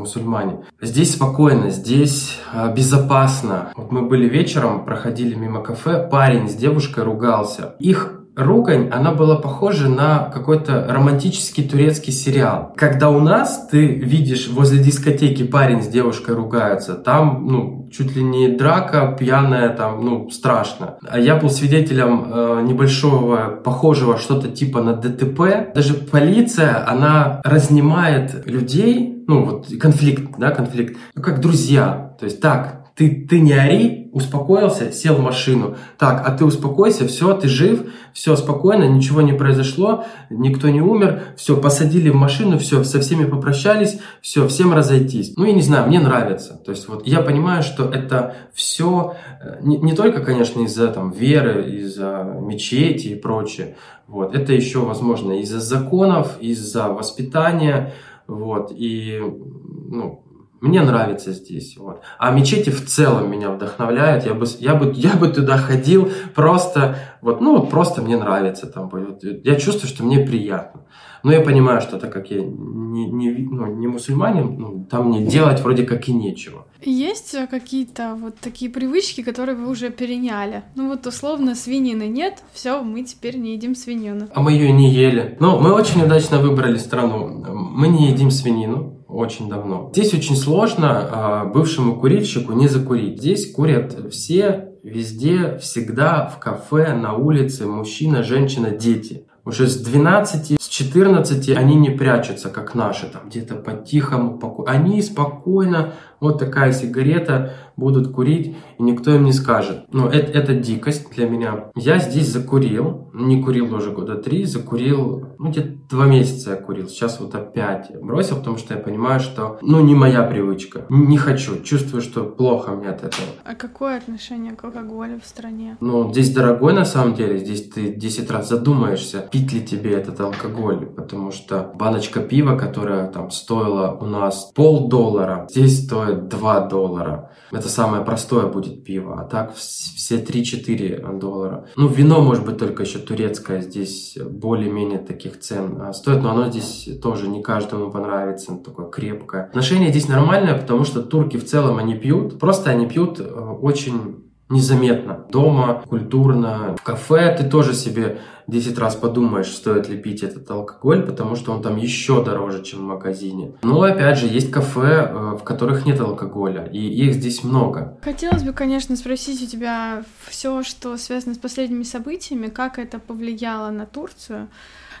мусульмане. 0.00 0.64
Здесь 0.80 1.14
спокойно, 1.14 1.70
здесь 1.70 2.38
а, 2.52 2.72
безопасно. 2.72 3.72
Вот 3.76 3.92
мы 3.92 4.02
были 4.02 4.28
вечером, 4.28 4.84
проходили 4.84 5.34
мимо 5.34 5.62
кафе, 5.62 6.08
парень 6.10 6.48
с 6.48 6.54
девушкой 6.54 7.04
ругался. 7.04 7.76
Их 7.78 8.20
ругань, 8.36 8.88
она 8.90 9.12
была 9.12 9.36
похожа 9.36 9.88
на 9.88 10.30
какой-то 10.32 10.86
романтический 10.88 11.68
турецкий 11.68 12.12
сериал. 12.12 12.72
Когда 12.76 13.10
у 13.10 13.20
нас 13.20 13.68
ты 13.70 13.86
видишь 13.86 14.48
возле 14.48 14.82
дискотеки 14.82 15.42
парень 15.42 15.82
с 15.82 15.88
девушкой 15.88 16.34
ругаются, 16.34 16.94
там, 16.94 17.46
ну, 17.46 17.88
чуть 17.92 18.14
ли 18.16 18.22
не 18.22 18.48
драка 18.48 19.16
пьяная, 19.18 19.70
там, 19.70 20.04
ну, 20.04 20.30
страшно. 20.30 20.96
А 21.06 21.18
я 21.18 21.36
был 21.36 21.50
свидетелем 21.50 22.24
э, 22.26 22.62
небольшого, 22.66 23.60
похожего 23.62 24.16
что-то 24.16 24.48
типа 24.48 24.80
на 24.80 24.94
ДТП. 24.94 25.72
Даже 25.74 25.94
полиция, 25.94 26.88
она 26.88 27.40
разнимает 27.44 28.46
людей, 28.46 29.19
ну, 29.30 29.44
вот 29.44 29.68
конфликт, 29.78 30.36
да, 30.38 30.50
конфликт, 30.50 30.98
ну, 31.14 31.22
как 31.22 31.40
друзья. 31.40 32.16
То 32.18 32.24
есть 32.24 32.40
так, 32.40 32.86
ты, 32.96 33.26
ты 33.30 33.38
не 33.38 33.52
ори, 33.52 34.10
успокоился, 34.12 34.90
сел 34.90 35.14
в 35.14 35.20
машину. 35.20 35.76
Так, 35.98 36.26
а 36.26 36.32
ты 36.32 36.44
успокойся, 36.44 37.06
все, 37.06 37.32
ты 37.34 37.48
жив, 37.48 37.84
все 38.12 38.34
спокойно, 38.34 38.84
ничего 38.84 39.20
не 39.20 39.32
произошло, 39.32 40.04
никто 40.30 40.68
не 40.68 40.80
умер, 40.80 41.22
все, 41.36 41.56
посадили 41.56 42.10
в 42.10 42.16
машину, 42.16 42.58
все, 42.58 42.82
со 42.82 43.00
всеми 43.00 43.24
попрощались, 43.24 44.00
все, 44.20 44.48
всем 44.48 44.74
разойтись. 44.74 45.34
Ну, 45.36 45.44
я 45.44 45.52
не 45.52 45.62
знаю, 45.62 45.86
мне 45.86 46.00
нравится. 46.00 46.60
То 46.66 46.72
есть 46.72 46.88
вот 46.88 47.06
я 47.06 47.22
понимаю, 47.22 47.62
что 47.62 47.88
это 47.88 48.34
все 48.52 49.14
э, 49.40 49.58
не, 49.62 49.78
не 49.78 49.94
только, 49.94 50.24
конечно, 50.24 50.60
из-за 50.62 50.88
там 50.88 51.12
веры, 51.12 51.70
из-за 51.70 52.36
мечети 52.40 53.08
и 53.08 53.14
прочее. 53.14 53.76
Вот, 54.08 54.34
это 54.34 54.52
еще, 54.52 54.80
возможно, 54.80 55.40
из-за 55.40 55.60
законов, 55.60 56.36
из-за 56.40 56.88
воспитания, 56.88 57.92
вот, 58.30 58.72
и, 58.72 59.18
ну, 59.20 60.22
мне 60.60 60.82
нравится 60.82 61.32
здесь. 61.32 61.76
Вот. 61.76 62.02
А 62.18 62.30
мечети 62.30 62.70
в 62.70 62.86
целом 62.86 63.30
меня 63.30 63.50
вдохновляют. 63.50 64.26
Я 64.26 64.34
бы, 64.34 64.46
я 64.58 64.74
бы, 64.74 64.92
я 64.94 65.14
бы 65.14 65.28
туда 65.28 65.56
ходил 65.56 66.10
просто, 66.34 66.96
вот, 67.22 67.40
ну, 67.40 67.58
вот 67.58 67.70
просто 67.70 68.02
мне 68.02 68.16
нравится 68.16 68.66
там. 68.66 68.88
Вот, 68.88 69.22
я 69.22 69.56
чувствую, 69.56 69.88
что 69.88 70.04
мне 70.04 70.18
приятно. 70.18 70.82
Но 71.22 71.32
я 71.32 71.40
понимаю, 71.40 71.80
что 71.80 71.98
так 71.98 72.12
как 72.12 72.30
я 72.30 72.42
не, 72.42 73.06
не, 73.06 73.30
ну, 73.30 73.66
не 73.66 73.86
мусульманин, 73.86 74.58
ну, 74.58 74.86
там 74.90 75.08
мне 75.08 75.24
делать 75.24 75.60
вроде 75.60 75.84
как 75.84 76.08
и 76.08 76.12
нечего. 76.12 76.66
Есть 76.82 77.36
какие-то 77.50 78.16
вот 78.18 78.36
такие 78.40 78.70
привычки, 78.70 79.22
которые 79.22 79.56
вы 79.56 79.68
уже 79.68 79.90
переняли? 79.90 80.62
Ну 80.76 80.88
вот 80.88 81.06
условно 81.06 81.54
свинины 81.54 82.08
нет, 82.08 82.42
все, 82.54 82.82
мы 82.82 83.04
теперь 83.04 83.36
не 83.36 83.52
едим 83.52 83.74
свинину. 83.74 84.28
А 84.32 84.40
мы 84.40 84.52
ее 84.52 84.72
не 84.72 84.90
ели. 84.90 85.36
Но 85.40 85.60
мы 85.60 85.74
очень 85.74 86.02
удачно 86.02 86.38
выбрали 86.38 86.78
страну. 86.78 87.28
Мы 87.28 87.88
не 87.88 88.08
едим 88.08 88.30
свинину 88.30 88.99
очень 89.12 89.48
давно. 89.48 89.90
Здесь 89.92 90.14
очень 90.14 90.36
сложно 90.36 91.08
а, 91.10 91.44
бывшему 91.44 91.98
курильщику 91.98 92.52
не 92.52 92.68
закурить. 92.68 93.18
Здесь 93.18 93.52
курят 93.52 93.96
все, 94.10 94.70
везде, 94.82 95.58
всегда, 95.58 96.26
в 96.26 96.38
кафе, 96.38 96.94
на 96.94 97.14
улице, 97.14 97.66
мужчина, 97.66 98.22
женщина, 98.22 98.70
дети. 98.70 99.26
Уже 99.44 99.66
с 99.66 99.76
12, 99.76 100.60
с 100.60 100.68
14 100.68 101.48
они 101.56 101.74
не 101.74 101.90
прячутся, 101.90 102.50
как 102.50 102.74
наши, 102.74 103.06
там 103.06 103.28
где-то 103.28 103.56
по-тихому. 103.56 104.38
По... 104.38 104.64
Они 104.66 105.00
спокойно, 105.02 105.94
вот 106.20 106.38
такая 106.38 106.72
сигарета, 106.72 107.54
будут 107.80 108.12
курить, 108.12 108.56
и 108.78 108.82
никто 108.82 109.14
им 109.14 109.24
не 109.24 109.32
скажет. 109.32 109.84
Ну, 109.90 110.06
это, 110.06 110.30
это 110.38 110.54
дикость 110.54 111.10
для 111.10 111.28
меня. 111.28 111.70
Я 111.74 111.98
здесь 111.98 112.28
закурил, 112.28 113.10
не 113.14 113.42
курил 113.42 113.74
уже 113.74 113.90
года 113.90 114.16
три, 114.16 114.44
закурил, 114.44 115.26
ну, 115.38 115.50
где-то 115.50 115.70
два 115.88 116.06
месяца 116.06 116.50
я 116.50 116.56
курил, 116.56 116.88
сейчас 116.88 117.18
вот 117.20 117.34
опять 117.34 117.90
бросил, 118.00 118.36
потому 118.36 118.58
что 118.58 118.74
я 118.74 118.80
понимаю, 118.80 119.20
что, 119.20 119.58
ну, 119.62 119.80
не 119.80 119.94
моя 119.94 120.22
привычка. 120.22 120.84
Не 120.90 121.16
хочу, 121.16 121.62
чувствую, 121.62 122.02
что 122.02 122.24
плохо 122.24 122.72
мне 122.72 122.88
от 122.88 122.98
этого. 122.98 123.28
А 123.44 123.54
какое 123.54 123.96
отношение 123.96 124.52
к 124.52 124.62
алкоголю 124.62 125.18
в 125.22 125.26
стране? 125.26 125.76
Ну, 125.80 126.12
здесь 126.12 126.32
дорогой 126.32 126.74
на 126.74 126.84
самом 126.84 127.14
деле, 127.14 127.38
здесь 127.38 127.70
ты 127.70 127.94
10 127.94 128.30
раз 128.30 128.48
задумаешься, 128.48 129.26
пить 129.32 129.52
ли 129.52 129.64
тебе 129.64 129.92
этот 129.92 130.20
алкоголь, 130.20 130.86
потому 130.86 131.32
что 131.32 131.72
баночка 131.74 132.20
пива, 132.20 132.56
которая 132.56 133.08
там 133.08 133.30
стоила 133.30 133.96
у 134.00 134.04
нас 134.04 134.52
полдоллара, 134.54 135.46
здесь 135.48 135.84
стоит 135.86 136.09
2 136.14 136.60
доллара. 136.68 137.30
Это 137.52 137.68
самое 137.68 138.04
простое 138.04 138.46
будет 138.46 138.84
пиво, 138.84 139.20
а 139.20 139.24
так 139.24 139.54
все 139.54 140.16
3-4 140.16 141.18
доллара. 141.18 141.66
Ну, 141.76 141.88
вино, 141.88 142.20
может 142.20 142.44
быть, 142.44 142.58
только 142.58 142.84
еще 142.84 142.98
турецкое 142.98 143.60
здесь 143.60 144.16
более-менее 144.22 144.98
таких 144.98 145.40
цен 145.40 145.80
а, 145.80 145.92
стоит, 145.92 146.22
но 146.22 146.30
оно 146.30 146.48
здесь 146.50 146.88
тоже 147.02 147.28
не 147.28 147.42
каждому 147.42 147.90
понравится, 147.90 148.52
оно 148.52 148.60
такое 148.62 148.86
крепкое. 148.88 149.46
Отношение 149.46 149.90
здесь 149.90 150.08
нормальное, 150.08 150.58
потому 150.58 150.84
что 150.84 151.02
турки 151.02 151.36
в 151.36 151.44
целом 151.44 151.78
они 151.78 151.94
пьют, 151.94 152.38
просто 152.38 152.70
они 152.70 152.86
пьют 152.86 153.18
э, 153.20 153.24
очень 153.24 154.29
незаметно. 154.50 155.24
Дома, 155.30 155.82
культурно, 155.88 156.76
в 156.78 156.82
кафе 156.82 157.34
ты 157.38 157.48
тоже 157.48 157.72
себе 157.72 158.20
10 158.48 158.78
раз 158.78 158.96
подумаешь, 158.96 159.52
стоит 159.52 159.88
ли 159.88 159.96
пить 159.96 160.22
этот 160.22 160.50
алкоголь, 160.50 161.02
потому 161.06 161.36
что 161.36 161.52
он 161.52 161.62
там 161.62 161.76
еще 161.76 162.22
дороже, 162.22 162.62
чем 162.62 162.80
в 162.80 162.82
магазине. 162.82 163.54
Но 163.62 163.80
опять 163.82 164.18
же, 164.18 164.26
есть 164.26 164.50
кафе, 164.50 165.08
э, 165.08 165.36
в 165.40 165.44
которых 165.44 165.86
нет 165.86 166.00
алкоголя, 166.00 166.64
и 166.64 166.78
их 166.78 167.14
здесь 167.14 167.44
много. 167.44 167.96
Хотелось 168.02 168.42
бы, 168.42 168.52
конечно, 168.52 168.96
спросить 168.96 169.42
у 169.42 169.46
тебя 169.46 170.02
все, 170.26 170.62
что 170.62 170.96
связано 170.96 171.34
с 171.34 171.38
последними 171.38 171.84
событиями, 171.84 172.48
как 172.48 172.78
это 172.78 172.98
повлияло 172.98 173.70
на 173.70 173.86
Турцию, 173.86 174.48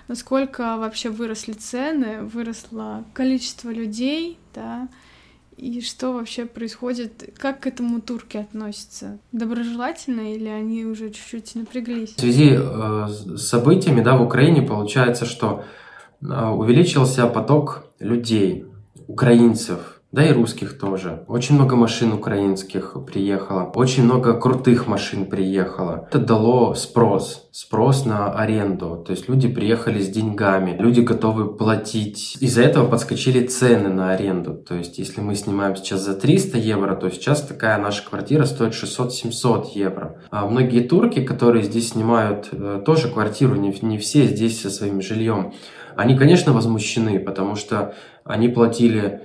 насколько 0.06 0.76
вообще 0.76 1.10
выросли 1.10 1.52
цены, 1.52 2.22
выросло 2.22 3.04
количество 3.14 3.70
людей, 3.70 4.38
да, 4.54 4.88
и 5.60 5.80
что 5.82 6.12
вообще 6.12 6.46
происходит? 6.46 7.34
Как 7.36 7.60
к 7.60 7.66
этому 7.66 8.00
турки 8.00 8.38
относятся? 8.38 9.18
Доброжелательно 9.32 10.34
или 10.34 10.48
они 10.48 10.84
уже 10.86 11.10
чуть-чуть 11.10 11.54
напряглись? 11.54 12.14
В 12.14 12.20
связи 12.20 12.56
э, 12.58 13.08
с 13.08 13.48
событиями 13.48 14.00
да, 14.00 14.16
в 14.16 14.22
Украине 14.22 14.62
получается, 14.62 15.26
что 15.26 15.64
э, 16.22 16.26
увеличился 16.26 17.26
поток 17.26 17.84
людей, 17.98 18.64
украинцев, 19.06 19.99
да 20.12 20.26
и 20.26 20.32
русских 20.32 20.76
тоже. 20.76 21.24
Очень 21.28 21.54
много 21.54 21.76
машин 21.76 22.12
украинских 22.12 22.96
приехало, 23.06 23.70
очень 23.74 24.04
много 24.04 24.34
крутых 24.34 24.88
машин 24.88 25.26
приехало. 25.26 26.08
Это 26.08 26.18
дало 26.18 26.74
спрос, 26.74 27.48
спрос 27.52 28.04
на 28.06 28.32
аренду. 28.32 29.04
То 29.06 29.12
есть 29.12 29.28
люди 29.28 29.46
приехали 29.46 30.00
с 30.00 30.08
деньгами, 30.08 30.76
люди 30.76 31.00
готовы 31.00 31.56
платить. 31.56 32.36
Из-за 32.40 32.62
этого 32.62 32.88
подскочили 32.88 33.46
цены 33.46 33.88
на 33.88 34.10
аренду. 34.10 34.54
То 34.54 34.74
есть 34.74 34.98
если 34.98 35.20
мы 35.20 35.36
снимаем 35.36 35.76
сейчас 35.76 36.00
за 36.00 36.14
300 36.14 36.58
евро, 36.58 36.96
то 36.96 37.08
сейчас 37.08 37.42
такая 37.42 37.78
наша 37.78 38.08
квартира 38.08 38.46
стоит 38.46 38.72
600-700 38.72 39.66
евро. 39.74 40.20
А 40.30 40.46
многие 40.46 40.80
турки, 40.80 41.24
которые 41.24 41.62
здесь 41.62 41.90
снимают 41.90 42.48
э, 42.50 42.82
тоже 42.84 43.08
квартиру, 43.08 43.54
не, 43.54 43.76
не 43.82 43.98
все 43.98 44.24
здесь 44.24 44.60
со 44.60 44.70
своим 44.70 45.00
жильем, 45.00 45.52
они, 45.96 46.16
конечно, 46.16 46.52
возмущены, 46.52 47.18
потому 47.20 47.56
что 47.56 47.94
они 48.24 48.48
платили 48.48 49.20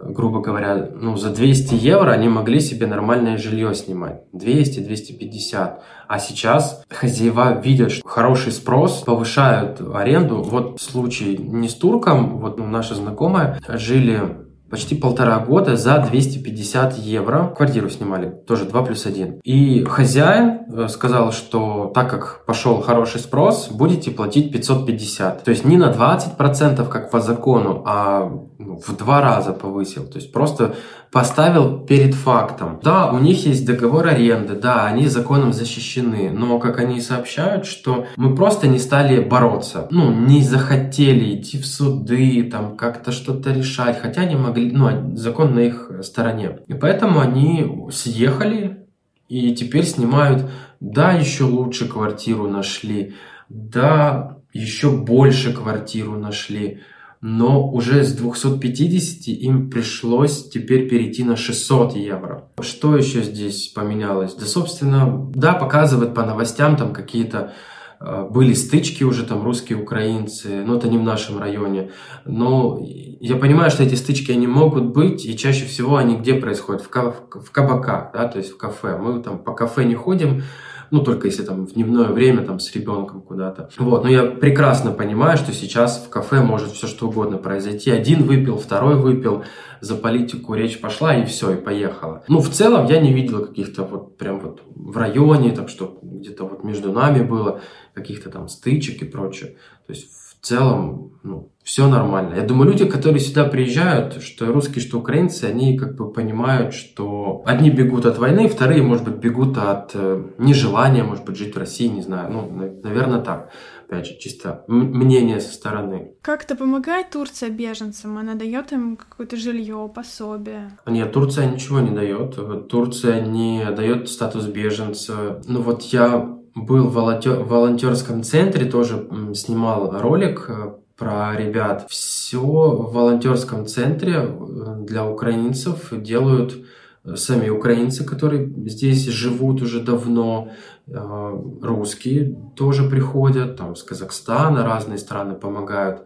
грубо 0.00 0.40
говоря, 0.40 0.90
ну, 0.94 1.16
за 1.16 1.30
200 1.30 1.74
евро 1.74 2.10
они 2.10 2.28
могли 2.28 2.60
себе 2.60 2.86
нормальное 2.86 3.36
жилье 3.36 3.74
снимать. 3.74 4.22
200-250. 4.34 5.74
А 6.08 6.18
сейчас 6.18 6.82
хозяева 6.88 7.60
видят, 7.60 7.92
что 7.92 8.08
хороший 8.08 8.52
спрос, 8.52 9.02
повышают 9.02 9.80
аренду. 9.94 10.42
Вот 10.42 10.80
случай 10.80 11.36
не 11.36 11.68
с 11.68 11.74
турком, 11.74 12.38
вот 12.38 12.58
наша 12.58 12.94
знакомая 12.94 13.60
жили 13.68 14.47
почти 14.70 14.94
полтора 14.94 15.38
года 15.38 15.76
за 15.76 15.98
250 15.98 16.98
евро. 16.98 17.52
Квартиру 17.56 17.88
снимали, 17.88 18.30
тоже 18.46 18.64
2 18.64 18.82
плюс 18.82 19.06
1. 19.06 19.40
И 19.44 19.84
хозяин 19.84 20.60
э, 20.70 20.88
сказал, 20.88 21.32
что 21.32 21.90
так 21.94 22.10
как 22.10 22.44
пошел 22.46 22.80
хороший 22.82 23.20
спрос, 23.20 23.68
будете 23.70 24.10
платить 24.10 24.52
550. 24.52 25.44
То 25.44 25.50
есть 25.50 25.64
не 25.64 25.76
на 25.76 25.90
20%, 25.90 26.88
как 26.88 27.10
по 27.10 27.20
закону, 27.20 27.82
а 27.86 28.30
ну, 28.58 28.78
в 28.78 28.96
два 28.96 29.20
раза 29.20 29.52
повысил. 29.52 30.04
То 30.04 30.18
есть 30.18 30.32
просто 30.32 30.74
поставил 31.10 31.78
перед 31.78 32.14
фактом. 32.14 32.80
Да, 32.82 33.10
у 33.10 33.18
них 33.18 33.46
есть 33.46 33.64
договор 33.64 34.08
аренды, 34.08 34.54
да, 34.54 34.84
они 34.84 35.06
законом 35.06 35.54
защищены, 35.54 36.30
но, 36.30 36.58
как 36.58 36.78
они 36.78 37.00
сообщают, 37.00 37.64
что 37.64 38.04
мы 38.16 38.34
просто 38.34 38.68
не 38.68 38.78
стали 38.78 39.20
бороться. 39.20 39.88
Ну, 39.90 40.12
не 40.12 40.42
захотели 40.42 41.36
идти 41.36 41.58
в 41.58 41.66
суды, 41.66 42.42
там, 42.50 42.76
как-то 42.76 43.12
что-то 43.12 43.52
решать, 43.52 43.98
хотя 44.00 44.26
могли 44.36 44.36
могли, 44.36 44.57
ну, 44.58 45.16
закон 45.16 45.54
на 45.54 45.60
их 45.60 45.90
стороне. 46.02 46.60
И 46.66 46.74
поэтому 46.74 47.20
они 47.20 47.88
съехали 47.90 48.86
и 49.28 49.54
теперь 49.54 49.84
снимают, 49.84 50.50
да, 50.80 51.12
еще 51.12 51.44
лучше 51.44 51.88
квартиру 51.88 52.48
нашли, 52.48 53.14
да, 53.48 54.38
еще 54.52 54.90
больше 54.90 55.52
квартиру 55.52 56.18
нашли, 56.18 56.80
но 57.20 57.68
уже 57.68 58.04
с 58.04 58.12
250 58.12 59.28
им 59.28 59.70
пришлось 59.70 60.48
теперь 60.48 60.88
перейти 60.88 61.24
на 61.24 61.36
600 61.36 61.96
евро. 61.96 62.48
Что 62.60 62.96
еще 62.96 63.22
здесь 63.22 63.68
поменялось? 63.68 64.34
Да, 64.34 64.46
собственно, 64.46 65.30
да, 65.34 65.52
показывают 65.52 66.14
по 66.14 66.24
новостям 66.24 66.76
там 66.76 66.92
какие-то 66.92 67.52
были 68.00 68.52
стычки 68.54 69.02
уже 69.02 69.24
там 69.24 69.42
русские, 69.42 69.78
украинцы, 69.78 70.62
но 70.64 70.76
это 70.76 70.88
не 70.88 70.98
в 70.98 71.02
нашем 71.02 71.38
районе. 71.38 71.90
Но 72.24 72.78
я 72.80 73.36
понимаю, 73.36 73.70
что 73.70 73.82
эти 73.82 73.96
стычки, 73.96 74.30
они 74.30 74.46
могут 74.46 74.84
быть, 74.84 75.24
и 75.24 75.36
чаще 75.36 75.64
всего 75.64 75.96
они 75.96 76.16
где 76.16 76.34
происходят? 76.34 76.82
В, 76.82 76.88
в 76.88 77.50
кабаках, 77.50 78.12
да, 78.12 78.28
то 78.28 78.38
есть 78.38 78.52
в 78.52 78.56
кафе. 78.56 78.96
Мы 78.96 79.22
там 79.22 79.38
по 79.38 79.52
кафе 79.52 79.84
не 79.84 79.94
ходим, 79.94 80.44
ну, 80.90 81.02
только 81.02 81.26
если 81.26 81.42
там 81.42 81.66
в 81.66 81.74
дневное 81.74 82.08
время 82.08 82.44
там 82.44 82.60
с 82.60 82.72
ребенком 82.74 83.20
куда-то. 83.20 83.70
Вот, 83.78 84.04
но 84.04 84.10
я 84.10 84.24
прекрасно 84.24 84.92
понимаю, 84.92 85.36
что 85.36 85.52
сейчас 85.52 86.04
в 86.04 86.08
кафе 86.08 86.40
может 86.40 86.72
все 86.72 86.86
что 86.86 87.08
угодно 87.08 87.38
произойти. 87.38 87.90
Один 87.90 88.24
выпил, 88.24 88.58
второй 88.58 88.96
выпил, 88.96 89.44
за 89.80 89.94
политику 89.94 90.54
речь 90.54 90.80
пошла 90.80 91.14
и 91.16 91.24
все, 91.24 91.52
и 91.52 91.56
поехала. 91.56 92.24
Ну, 92.28 92.40
в 92.40 92.50
целом 92.50 92.86
я 92.86 93.00
не 93.00 93.12
видел 93.12 93.46
каких-то 93.46 93.84
вот 93.84 94.16
прям 94.16 94.40
вот 94.40 94.62
в 94.74 94.96
районе, 94.96 95.52
так 95.52 95.68
что 95.68 95.98
где-то 96.02 96.44
вот 96.44 96.64
между 96.64 96.92
нами 96.92 97.22
было 97.22 97.60
каких-то 97.94 98.30
там 98.30 98.48
стычек 98.48 99.02
и 99.02 99.04
прочее. 99.04 99.56
То 99.86 99.92
есть 99.92 100.10
в 100.10 100.44
целом, 100.44 101.12
ну, 101.22 101.50
все 101.68 101.86
нормально. 101.86 102.36
Я 102.36 102.44
думаю, 102.44 102.70
люди, 102.70 102.86
которые 102.86 103.20
сюда 103.20 103.44
приезжают, 103.44 104.22
что 104.22 104.46
русские, 104.46 104.80
что 104.80 104.98
украинцы, 104.98 105.44
они 105.44 105.76
как 105.76 105.96
бы 105.96 106.10
понимают, 106.10 106.72
что 106.72 107.42
одни 107.44 107.68
бегут 107.68 108.06
от 108.06 108.16
войны, 108.16 108.48
вторые, 108.48 108.82
может 108.82 109.04
быть, 109.04 109.16
бегут 109.16 109.58
от 109.58 109.90
э, 109.92 110.30
нежелания, 110.38 111.04
может 111.04 111.26
быть, 111.26 111.36
жить 111.36 111.54
в 111.54 111.58
России, 111.58 111.86
не 111.88 112.00
знаю. 112.00 112.32
Ну, 112.32 112.72
наверное, 112.82 113.20
так. 113.20 113.50
Опять 113.86 114.06
же, 114.06 114.18
чисто 114.18 114.64
мнение 114.66 115.40
со 115.40 115.52
стороны. 115.52 116.12
Как 116.22 116.44
это 116.44 116.56
помогает 116.56 117.10
Турция 117.10 117.50
беженцам? 117.50 118.16
Она 118.16 118.34
дает 118.34 118.72
им 118.72 118.96
какое-то 118.96 119.36
жилье, 119.36 119.90
пособие? 119.94 120.70
Нет, 120.86 121.12
Турция 121.12 121.50
ничего 121.50 121.80
не 121.80 121.90
дает. 121.90 122.68
Турция 122.70 123.20
не 123.20 123.66
дает 123.76 124.08
статус 124.08 124.46
беженца. 124.46 125.42
Ну 125.46 125.60
вот 125.60 125.82
я 125.82 126.34
был 126.54 126.88
в 126.88 126.94
волонтерском 126.94 128.22
центре, 128.22 128.64
тоже 128.64 129.06
снимал 129.34 129.90
ролик 130.00 130.46
э, 130.48 130.72
про 130.98 131.36
ребят. 131.36 131.86
Все 131.88 132.40
в 132.40 132.92
волонтерском 132.92 133.66
центре 133.66 134.14
э, 134.16 134.76
для 134.80 135.06
украинцев 135.06 135.88
делают 135.92 136.66
э, 137.04 137.14
сами 137.14 137.48
украинцы, 137.48 138.04
которые 138.04 138.52
здесь 138.66 139.06
живут 139.06 139.62
уже 139.62 139.80
давно, 139.80 140.50
э, 140.88 141.40
русские 141.62 142.36
тоже 142.56 142.88
приходят, 142.90 143.56
там 143.56 143.76
с 143.76 143.84
Казахстана, 143.84 144.64
разные 144.64 144.98
страны 144.98 145.34
помогают, 145.34 146.02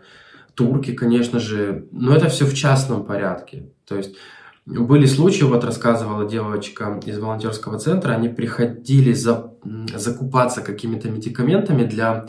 турки, 0.55 0.93
конечно 0.93 1.41
же, 1.41 1.89
но 1.91 2.15
это 2.15 2.29
все 2.29 2.45
в 2.45 2.55
частном 2.55 3.05
порядке. 3.05 3.71
То 3.89 3.97
есть 3.97 4.15
были 4.67 5.07
случаи, 5.07 5.45
вот 5.45 5.65
рассказывала 5.65 6.29
девочка 6.29 7.01
из 7.07 7.19
волонтерского 7.19 7.79
центра, 7.79 8.13
они 8.13 8.29
приходили 8.29 9.15
за, 9.15 9.55
закупаться 9.95 10.61
какими-то 10.61 11.11
медикаментами 11.11 11.85
для 11.85 12.27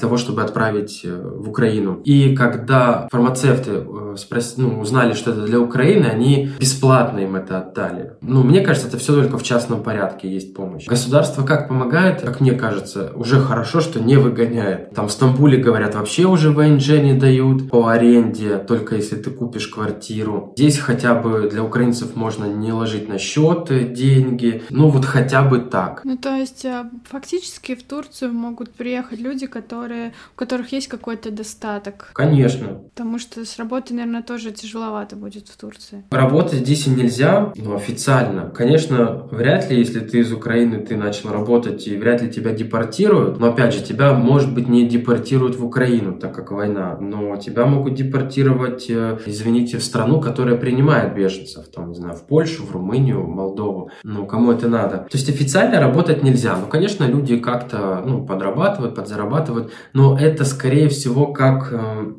того, 0.00 0.16
чтобы 0.16 0.42
отправить 0.42 1.02
э, 1.04 1.14
в 1.14 1.50
Украину. 1.50 2.00
И 2.04 2.34
когда 2.34 3.08
фармацевты 3.10 3.70
э, 3.72 4.14
спрос... 4.16 4.54
ну, 4.56 4.80
узнали, 4.80 5.12
что 5.12 5.32
это 5.32 5.42
для 5.44 5.60
Украины, 5.60 6.06
они 6.06 6.50
бесплатно 6.58 7.20
им 7.20 7.36
это 7.36 7.58
отдали. 7.58 8.12
Ну, 8.22 8.42
мне 8.42 8.60
кажется, 8.60 8.88
это 8.88 8.96
все 8.96 9.14
только 9.14 9.36
в 9.36 9.42
частном 9.42 9.82
порядке 9.82 10.32
есть 10.32 10.54
помощь. 10.54 10.86
Государство 10.86 11.44
как 11.44 11.68
помогает, 11.68 12.22
как 12.22 12.40
мне 12.40 12.52
кажется, 12.52 13.12
уже 13.14 13.38
хорошо, 13.40 13.80
что 13.80 14.00
не 14.00 14.16
выгоняет. 14.16 14.94
Там 14.94 15.08
в 15.08 15.12
Стамбуле, 15.12 15.58
говорят, 15.58 15.94
вообще 15.94 16.24
уже 16.24 16.50
ВНЖ 16.50 16.88
не 17.02 17.14
дают 17.14 17.68
по 17.70 17.88
аренде, 17.88 18.56
только 18.58 18.96
если 18.96 19.16
ты 19.16 19.30
купишь 19.30 19.68
квартиру. 19.68 20.54
Здесь 20.56 20.78
хотя 20.78 21.14
бы 21.14 21.48
для 21.50 21.62
украинцев 21.62 22.16
можно 22.16 22.46
не 22.46 22.72
ложить 22.72 23.08
на 23.08 23.18
счет 23.18 23.92
деньги, 23.92 24.62
ну 24.70 24.88
вот 24.88 25.04
хотя 25.04 25.42
бы 25.42 25.58
так. 25.58 26.00
Ну, 26.04 26.16
то 26.16 26.34
есть 26.34 26.66
фактически 27.04 27.74
в 27.74 27.82
Турцию 27.82 28.32
могут 28.32 28.70
приехать 28.70 29.20
люди, 29.20 29.46
которые 29.46 29.65
которые, 29.66 30.12
у 30.34 30.38
которых 30.38 30.72
есть 30.72 30.86
какой-то 30.86 31.30
достаток. 31.30 32.10
Конечно. 32.14 32.66
Потому 32.94 33.18
что 33.18 33.44
с 33.44 33.58
работой, 33.58 33.94
наверное, 33.94 34.22
тоже 34.22 34.52
тяжеловато 34.52 35.16
будет 35.16 35.48
в 35.48 35.56
Турции. 35.56 36.04
Работать 36.10 36.60
здесь 36.60 36.86
нельзя, 36.86 37.52
но 37.56 37.74
официально. 37.74 38.50
Конечно, 38.50 39.26
вряд 39.32 39.68
ли, 39.68 39.78
если 39.78 40.00
ты 40.00 40.20
из 40.20 40.32
Украины, 40.32 40.78
ты 40.78 40.96
начал 40.96 41.32
работать, 41.32 41.88
и 41.88 41.96
вряд 41.96 42.22
ли 42.22 42.30
тебя 42.30 42.52
депортируют. 42.52 43.40
Но 43.40 43.48
опять 43.48 43.74
же, 43.74 43.82
тебя, 43.82 44.12
может 44.12 44.54
быть, 44.54 44.68
не 44.68 44.86
депортируют 44.86 45.56
в 45.56 45.64
Украину, 45.64 46.16
так 46.16 46.34
как 46.34 46.52
война, 46.52 46.96
но 47.00 47.36
тебя 47.36 47.66
могут 47.66 47.94
депортировать, 47.94 48.86
э, 48.88 49.18
извините, 49.26 49.78
в 49.78 49.82
страну, 49.82 50.20
которая 50.20 50.56
принимает 50.56 51.14
беженцев. 51.14 51.66
Там, 51.74 51.88
не 51.88 51.94
знаю, 51.96 52.14
в 52.14 52.22
Польшу, 52.26 52.64
в 52.64 52.70
Румынию, 52.70 53.22
в 53.22 53.28
Молдову. 53.28 53.90
Ну, 54.04 54.26
кому 54.26 54.52
это 54.52 54.68
надо. 54.68 54.98
То 54.98 55.16
есть 55.18 55.28
официально 55.28 55.80
работать 55.80 56.22
нельзя. 56.22 56.56
Но, 56.56 56.66
конечно, 56.66 57.04
люди 57.04 57.36
как-то 57.36 58.02
ну, 58.06 58.24
подрабатывают, 58.24 58.94
подзарабатывают 58.94 59.45
зарабатывают, 59.46 59.72
но 59.92 60.18
это 60.18 60.44
скорее 60.44 60.88
всего 60.88 61.32
как, 61.32 61.72
э, 61.72 62.12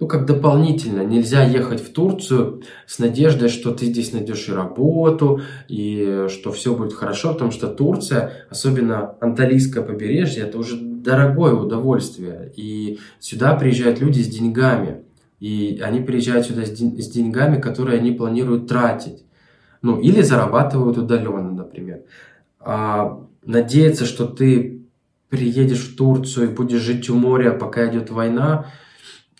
ну, 0.00 0.06
как 0.06 0.26
дополнительно. 0.26 1.02
Нельзя 1.02 1.44
ехать 1.44 1.80
в 1.80 1.92
Турцию 1.92 2.62
с 2.86 2.98
надеждой, 2.98 3.48
что 3.48 3.72
ты 3.72 3.86
здесь 3.86 4.12
найдешь 4.12 4.48
и 4.48 4.52
работу, 4.52 5.40
и 5.68 6.26
что 6.28 6.52
все 6.52 6.74
будет 6.74 6.92
хорошо, 6.92 7.32
потому 7.32 7.50
что 7.50 7.68
Турция, 7.68 8.46
особенно 8.50 9.16
Анталийское 9.20 9.82
побережье, 9.82 10.44
это 10.44 10.58
уже 10.58 10.76
дорогое 10.76 11.54
удовольствие. 11.54 12.52
И 12.56 12.98
сюда 13.20 13.54
приезжают 13.54 14.00
люди 14.00 14.20
с 14.20 14.28
деньгами. 14.28 15.02
И 15.40 15.80
они 15.84 16.00
приезжают 16.00 16.46
сюда 16.46 16.64
с, 16.64 16.70
деньгами, 16.70 17.60
которые 17.60 17.98
они 17.98 18.12
планируют 18.12 18.66
тратить. 18.66 19.24
Ну, 19.82 20.00
или 20.00 20.22
зарабатывают 20.22 20.96
удаленно, 20.96 21.50
например. 21.50 22.00
А 22.58 23.20
надеяться, 23.44 24.06
что 24.06 24.24
ты 24.24 24.83
приедешь 25.28 25.80
в 25.80 25.96
Турцию 25.96 26.50
и 26.50 26.54
будешь 26.54 26.80
жить 26.80 27.08
у 27.10 27.16
моря, 27.16 27.50
пока 27.50 27.88
идет 27.90 28.10
война, 28.10 28.66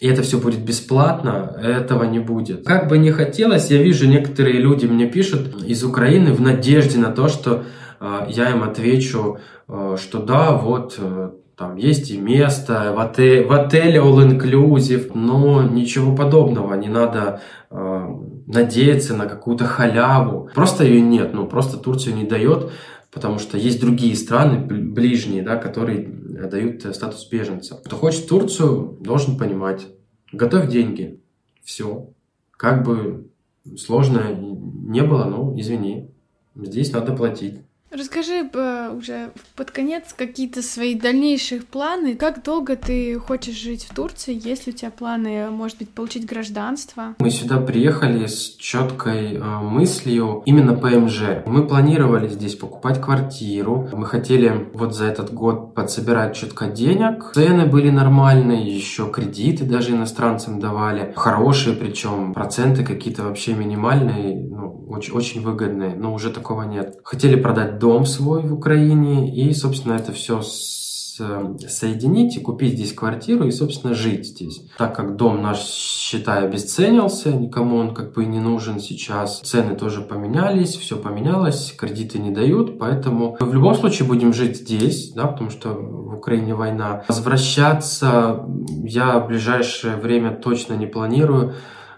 и 0.00 0.08
это 0.08 0.22
все 0.22 0.38
будет 0.38 0.60
бесплатно, 0.64 1.56
этого 1.62 2.04
не 2.04 2.18
будет. 2.18 2.66
Как 2.66 2.88
бы 2.88 2.98
не 2.98 3.10
хотелось, 3.10 3.70
я 3.70 3.82
вижу, 3.82 4.08
некоторые 4.08 4.58
люди 4.58 4.86
мне 4.86 5.06
пишут 5.06 5.62
из 5.64 5.84
Украины 5.84 6.32
в 6.32 6.40
надежде 6.40 6.98
на 6.98 7.10
то, 7.10 7.28
что 7.28 7.64
э, 8.00 8.26
я 8.28 8.50
им 8.50 8.64
отвечу, 8.64 9.38
э, 9.68 9.96
что 10.00 10.18
да, 10.18 10.52
вот 10.52 10.96
э, 10.98 11.30
там 11.56 11.76
есть 11.76 12.10
и 12.10 12.18
место, 12.18 12.92
в, 12.96 12.98
отель, 12.98 13.46
в 13.46 13.52
отеле 13.52 14.00
all-inclusive, 14.00 15.12
но 15.14 15.62
ничего 15.62 16.14
подобного, 16.14 16.74
не 16.74 16.88
надо 16.88 17.40
э, 17.70 18.08
надеяться 18.48 19.14
на 19.14 19.26
какую-то 19.26 19.64
халяву. 19.64 20.50
Просто 20.54 20.84
ее 20.84 21.00
нет, 21.00 21.32
ну 21.32 21.46
просто 21.46 21.76
Турция 21.76 22.12
не 22.12 22.24
дает 22.24 22.72
потому 23.14 23.38
что 23.38 23.56
есть 23.56 23.80
другие 23.80 24.16
страны, 24.16 24.58
ближние, 24.66 25.42
да, 25.42 25.56
которые 25.56 26.00
дают 26.00 26.82
статус 26.94 27.26
беженца. 27.30 27.80
Кто 27.84 27.96
хочет 27.96 28.26
Турцию, 28.28 28.98
должен 29.00 29.38
понимать, 29.38 29.86
готовь 30.32 30.68
деньги, 30.68 31.20
все. 31.62 32.10
Как 32.50 32.84
бы 32.84 33.30
сложно 33.78 34.34
не 34.34 35.02
было, 35.02 35.24
ну, 35.24 35.58
извини, 35.58 36.10
здесь 36.56 36.92
надо 36.92 37.14
платить. 37.14 37.60
Расскажи 37.94 38.50
уже 38.98 39.30
под 39.54 39.70
конец 39.70 40.12
какие-то 40.16 40.62
свои 40.62 40.96
дальнейшие 40.96 41.60
планы. 41.60 42.16
Как 42.16 42.42
долго 42.42 42.74
ты 42.74 43.16
хочешь 43.20 43.54
жить 43.54 43.84
в 43.84 43.94
Турции? 43.94 44.34
Есть 44.34 44.66
ли 44.66 44.72
у 44.72 44.76
тебя 44.76 44.90
планы, 44.90 45.48
может 45.50 45.78
быть, 45.78 45.90
получить 45.90 46.26
гражданство? 46.26 47.14
Мы 47.20 47.30
сюда 47.30 47.58
приехали 47.58 48.26
с 48.26 48.56
четкой 48.56 49.34
э, 49.34 49.40
мыслью 49.40 50.42
именно 50.44 50.74
ПМЖ. 50.74 51.44
Мы 51.46 51.68
планировали 51.68 52.26
здесь 52.26 52.56
покупать 52.56 53.00
квартиру. 53.00 53.88
Мы 53.92 54.06
хотели 54.06 54.68
вот 54.74 54.92
за 54.92 55.04
этот 55.04 55.32
год 55.32 55.76
подсобирать 55.76 56.34
четко 56.34 56.66
денег. 56.66 57.30
Цены 57.32 57.66
были 57.66 57.90
нормальные, 57.90 58.74
еще 58.74 59.08
кредиты 59.08 59.64
даже 59.64 59.92
иностранцам 59.92 60.58
давали. 60.58 61.12
Хорошие, 61.14 61.76
причем 61.76 62.34
проценты 62.34 62.84
какие-то 62.84 63.22
вообще 63.22 63.54
минимальные, 63.54 64.48
ну, 64.48 64.84
очень, 64.88 65.14
очень 65.14 65.42
выгодные. 65.42 65.94
Но 65.94 66.12
уже 66.12 66.30
такого 66.30 66.62
нет. 66.62 66.96
Хотели 67.04 67.36
продать 67.36 67.78
дом 67.84 68.06
свой 68.06 68.46
в 68.46 68.54
Украине 68.54 69.30
и, 69.30 69.52
собственно, 69.52 69.92
это 69.92 70.12
все 70.12 70.40
соединить 70.42 72.34
и 72.34 72.40
купить 72.40 72.76
здесь 72.76 72.94
квартиру 72.94 73.46
и, 73.46 73.50
собственно, 73.50 73.92
жить 73.92 74.26
здесь. 74.26 74.62
Так 74.78 74.96
как 74.96 75.16
дом 75.16 75.42
наш, 75.42 75.58
считай, 75.58 76.46
обесценился, 76.46 77.30
никому 77.30 77.76
он 77.76 77.94
как 77.94 78.14
бы 78.14 78.24
и 78.24 78.26
не 78.26 78.40
нужен 78.40 78.80
сейчас, 78.80 79.40
цены 79.40 79.76
тоже 79.76 80.00
поменялись, 80.00 80.74
все 80.76 80.96
поменялось, 80.96 81.74
кредиты 81.76 82.18
не 82.18 82.30
дают, 82.30 82.78
поэтому 82.78 83.36
в 83.38 83.52
любом 83.52 83.74
случае 83.74 84.08
будем 84.08 84.32
жить 84.32 84.56
здесь, 84.56 85.12
да, 85.12 85.26
потому 85.26 85.50
что 85.50 85.68
в 85.68 86.14
Украине 86.16 86.54
война. 86.54 87.04
Возвращаться 87.06 88.46
я 88.82 89.18
в 89.18 89.28
ближайшее 89.28 89.96
время 89.96 90.30
точно 90.30 90.72
не 90.72 90.86
планирую. 90.86 91.52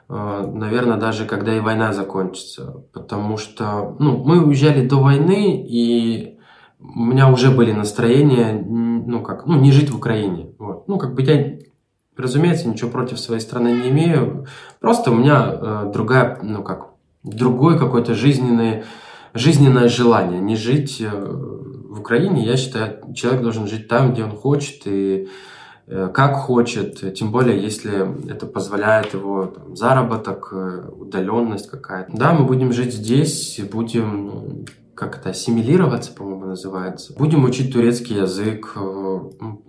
Э, 0.08 0.50
наверное, 0.54 0.96
даже 0.96 1.24
когда 1.24 1.54
и 1.54 1.60
война 1.60 1.92
закончится. 1.92 2.84
Потому 2.92 3.36
что 3.36 3.96
ну, 3.98 4.22
мы 4.24 4.44
уезжали 4.44 4.86
до 4.86 4.96
войны, 4.96 5.64
и 5.66 6.38
у 6.80 7.04
меня 7.04 7.30
уже 7.30 7.50
были 7.50 7.72
настроения, 7.72 8.52
ну 8.52 9.22
как, 9.22 9.46
ну 9.46 9.58
не 9.58 9.72
жить 9.72 9.90
в 9.90 9.96
Украине. 9.96 10.50
Вот. 10.58 10.88
Ну 10.88 10.98
как 10.98 11.14
бы 11.14 11.22
я, 11.22 11.58
разумеется, 12.16 12.68
ничего 12.68 12.90
против 12.90 13.18
своей 13.18 13.40
страны 13.40 13.68
не 13.68 13.88
имею. 13.90 14.46
Просто 14.80 15.10
у 15.10 15.14
меня 15.14 15.50
э, 15.50 15.90
другая, 15.92 16.38
ну 16.42 16.62
как, 16.62 16.90
другой 17.22 17.78
какой-то 17.78 18.14
жизненный, 18.14 18.84
жизненное 19.34 19.88
желание. 19.88 20.40
Не 20.40 20.56
жить 20.56 21.00
э, 21.00 21.10
в 21.10 22.00
Украине, 22.00 22.44
я 22.44 22.56
считаю, 22.56 23.12
человек 23.14 23.42
должен 23.42 23.66
жить 23.66 23.88
там, 23.88 24.12
где 24.12 24.24
он 24.24 24.32
хочет 24.32 24.82
и 24.86 25.28
как 25.86 26.36
хочет, 26.36 27.14
тем 27.14 27.30
более, 27.30 27.62
если 27.62 28.28
это 28.28 28.46
позволяет 28.46 29.14
его 29.14 29.46
там, 29.46 29.76
заработок, 29.76 30.48
э, 30.50 30.88
удаленность 30.90 31.70
какая-то. 31.70 32.10
Да, 32.12 32.32
мы 32.32 32.44
будем 32.44 32.72
жить 32.72 32.92
здесь, 32.92 33.60
будем 33.70 34.64
как 34.96 35.18
это, 35.18 35.30
ассимилироваться, 35.30 36.10
по-моему, 36.10 36.46
называется. 36.46 37.12
Будем 37.18 37.44
учить 37.44 37.72
турецкий 37.72 38.16
язык, 38.16 38.72
э, 38.74 39.20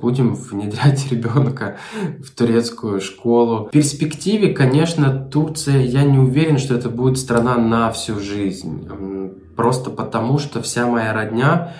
будем 0.01 0.33
внедрять 0.33 1.05
ребенка 1.11 1.77
в 2.19 2.31
турецкую 2.31 3.01
школу. 3.01 3.65
В 3.65 3.71
перспективе, 3.71 4.53
конечно, 4.53 5.29
Турция, 5.31 5.81
я 5.81 6.03
не 6.03 6.17
уверен, 6.17 6.57
что 6.57 6.73
это 6.73 6.89
будет 6.89 7.19
страна 7.19 7.57
на 7.57 7.91
всю 7.91 8.19
жизнь. 8.19 8.89
Просто 9.55 9.89
потому, 9.89 10.39
что 10.39 10.61
вся 10.61 10.87
моя 10.87 11.13
родня 11.13 11.73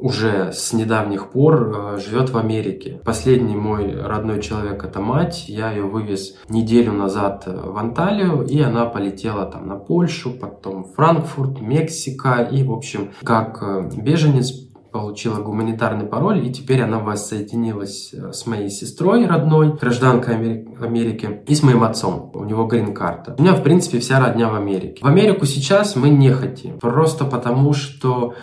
уже 0.00 0.52
с 0.52 0.72
недавних 0.72 1.30
пор 1.30 1.72
э, 1.74 1.98
живет 1.98 2.30
в 2.30 2.38
Америке. 2.38 3.00
Последний 3.04 3.56
мой 3.56 4.00
родной 4.00 4.40
человек 4.40 4.84
это 4.84 5.00
мать. 5.00 5.44
Я 5.48 5.70
ее 5.70 5.84
вывез 5.84 6.36
неделю 6.48 6.92
назад 6.92 7.44
э, 7.46 7.56
в 7.64 7.76
Анталию, 7.76 8.42
и 8.42 8.60
она 8.60 8.86
полетела 8.86 9.46
там 9.46 9.66
на 9.66 9.76
Польшу, 9.76 10.30
потом 10.30 10.84
Франкфурт, 10.84 11.60
Мексика. 11.60 12.42
И, 12.50 12.62
в 12.62 12.72
общем, 12.72 13.10
как 13.22 13.62
э, 13.62 13.90
беженец 13.96 14.52
получила 14.92 15.40
гуманитарный 15.40 16.04
пароль, 16.04 16.46
и 16.46 16.52
теперь 16.52 16.82
она 16.82 16.98
воссоединилась 16.98 18.12
с 18.12 18.46
моей 18.46 18.68
сестрой 18.68 19.26
родной, 19.26 19.72
гражданкой 19.72 20.34
Америки, 20.80 21.40
и 21.46 21.54
с 21.54 21.62
моим 21.62 21.82
отцом. 21.82 22.30
У 22.34 22.44
него 22.44 22.66
грин-карта. 22.66 23.34
У 23.38 23.42
меня, 23.42 23.54
в 23.54 23.62
принципе, 23.62 24.00
вся 24.00 24.20
родня 24.20 24.50
в 24.50 24.54
Америке. 24.54 25.02
В 25.02 25.06
Америку 25.06 25.46
сейчас 25.46 25.96
мы 25.96 26.10
не 26.10 26.30
хотим, 26.30 26.78
просто 26.78 27.24
потому 27.24 27.72
что 27.72 28.34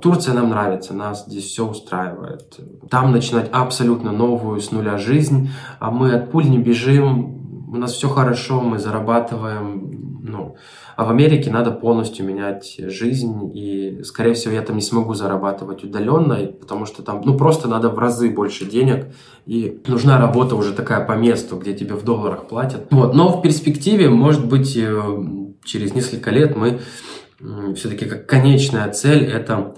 Турция 0.00 0.34
нам 0.34 0.50
нравится, 0.50 0.94
нас 0.94 1.26
здесь 1.26 1.44
все 1.44 1.66
устраивает. 1.66 2.60
Там 2.88 3.12
начинать 3.12 3.48
абсолютно 3.52 4.12
новую 4.12 4.60
с 4.60 4.70
нуля 4.70 4.96
жизнь, 4.98 5.50
а 5.80 5.90
мы 5.90 6.12
от 6.12 6.30
пуль 6.30 6.48
не 6.48 6.58
бежим, 6.58 7.36
у 7.68 7.76
нас 7.76 7.92
все 7.92 8.08
хорошо, 8.08 8.60
мы 8.60 8.78
зарабатываем. 8.78 9.92
Ну, 10.28 10.56
а 10.96 11.04
в 11.04 11.10
Америке 11.10 11.52
надо 11.52 11.70
полностью 11.70 12.26
менять 12.26 12.74
жизнь, 12.78 13.52
и, 13.54 14.02
скорее 14.02 14.34
всего, 14.34 14.54
я 14.54 14.62
там 14.62 14.74
не 14.74 14.82
смогу 14.82 15.14
зарабатывать 15.14 15.84
удаленно, 15.84 16.36
потому 16.58 16.84
что 16.84 17.02
там, 17.02 17.22
ну, 17.24 17.36
просто 17.36 17.68
надо 17.68 17.90
в 17.90 17.98
разы 17.98 18.28
больше 18.30 18.64
денег, 18.68 19.06
и 19.46 19.80
нужна 19.86 20.18
работа 20.18 20.56
уже 20.56 20.72
такая 20.72 21.06
по 21.06 21.12
месту, 21.12 21.56
где 21.56 21.74
тебе 21.74 21.94
в 21.94 22.02
долларах 22.02 22.48
платят. 22.48 22.88
Вот, 22.90 23.14
но 23.14 23.28
в 23.28 23.40
перспективе, 23.40 24.10
может 24.10 24.44
быть, 24.46 24.76
э, 24.76 25.00
через 25.64 25.94
несколько 25.94 26.30
лет 26.30 26.56
мы 26.56 26.80
все-таки 27.74 28.06
как 28.06 28.26
конечная 28.26 28.90
цель 28.92 29.24
это 29.24 29.76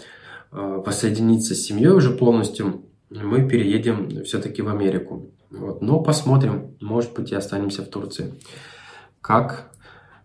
э, 0.53 0.83
воссоединиться 0.85 1.55
с 1.55 1.63
семьей 1.63 1.91
уже 1.91 2.11
полностью. 2.11 2.85
Мы 3.11 3.49
переедем 3.49 4.25
все-таки 4.25 4.63
в 4.63 4.69
Америку. 4.69 5.31
Вот. 5.51 5.81
Но 5.83 6.01
посмотрим, 6.01 6.77
может 6.81 7.15
быть, 7.15 7.33
и 7.33 7.35
останемся 7.35 7.83
в 7.83 7.89
Турции. 7.89 8.35
Как 9.21 9.71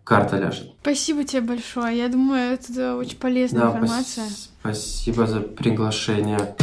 карта 0.04 0.36
ляжет. 0.36 0.70
Спасибо 0.82 1.24
тебе 1.24 1.42
большое. 1.42 1.96
Я 1.98 2.08
думаю, 2.08 2.52
это 2.52 2.96
очень 2.96 3.16
полезная 3.16 3.62
да, 3.62 3.68
информация. 3.68 4.26
Спасибо 4.60 5.26
за 5.26 5.40
приглашение. 5.40 6.54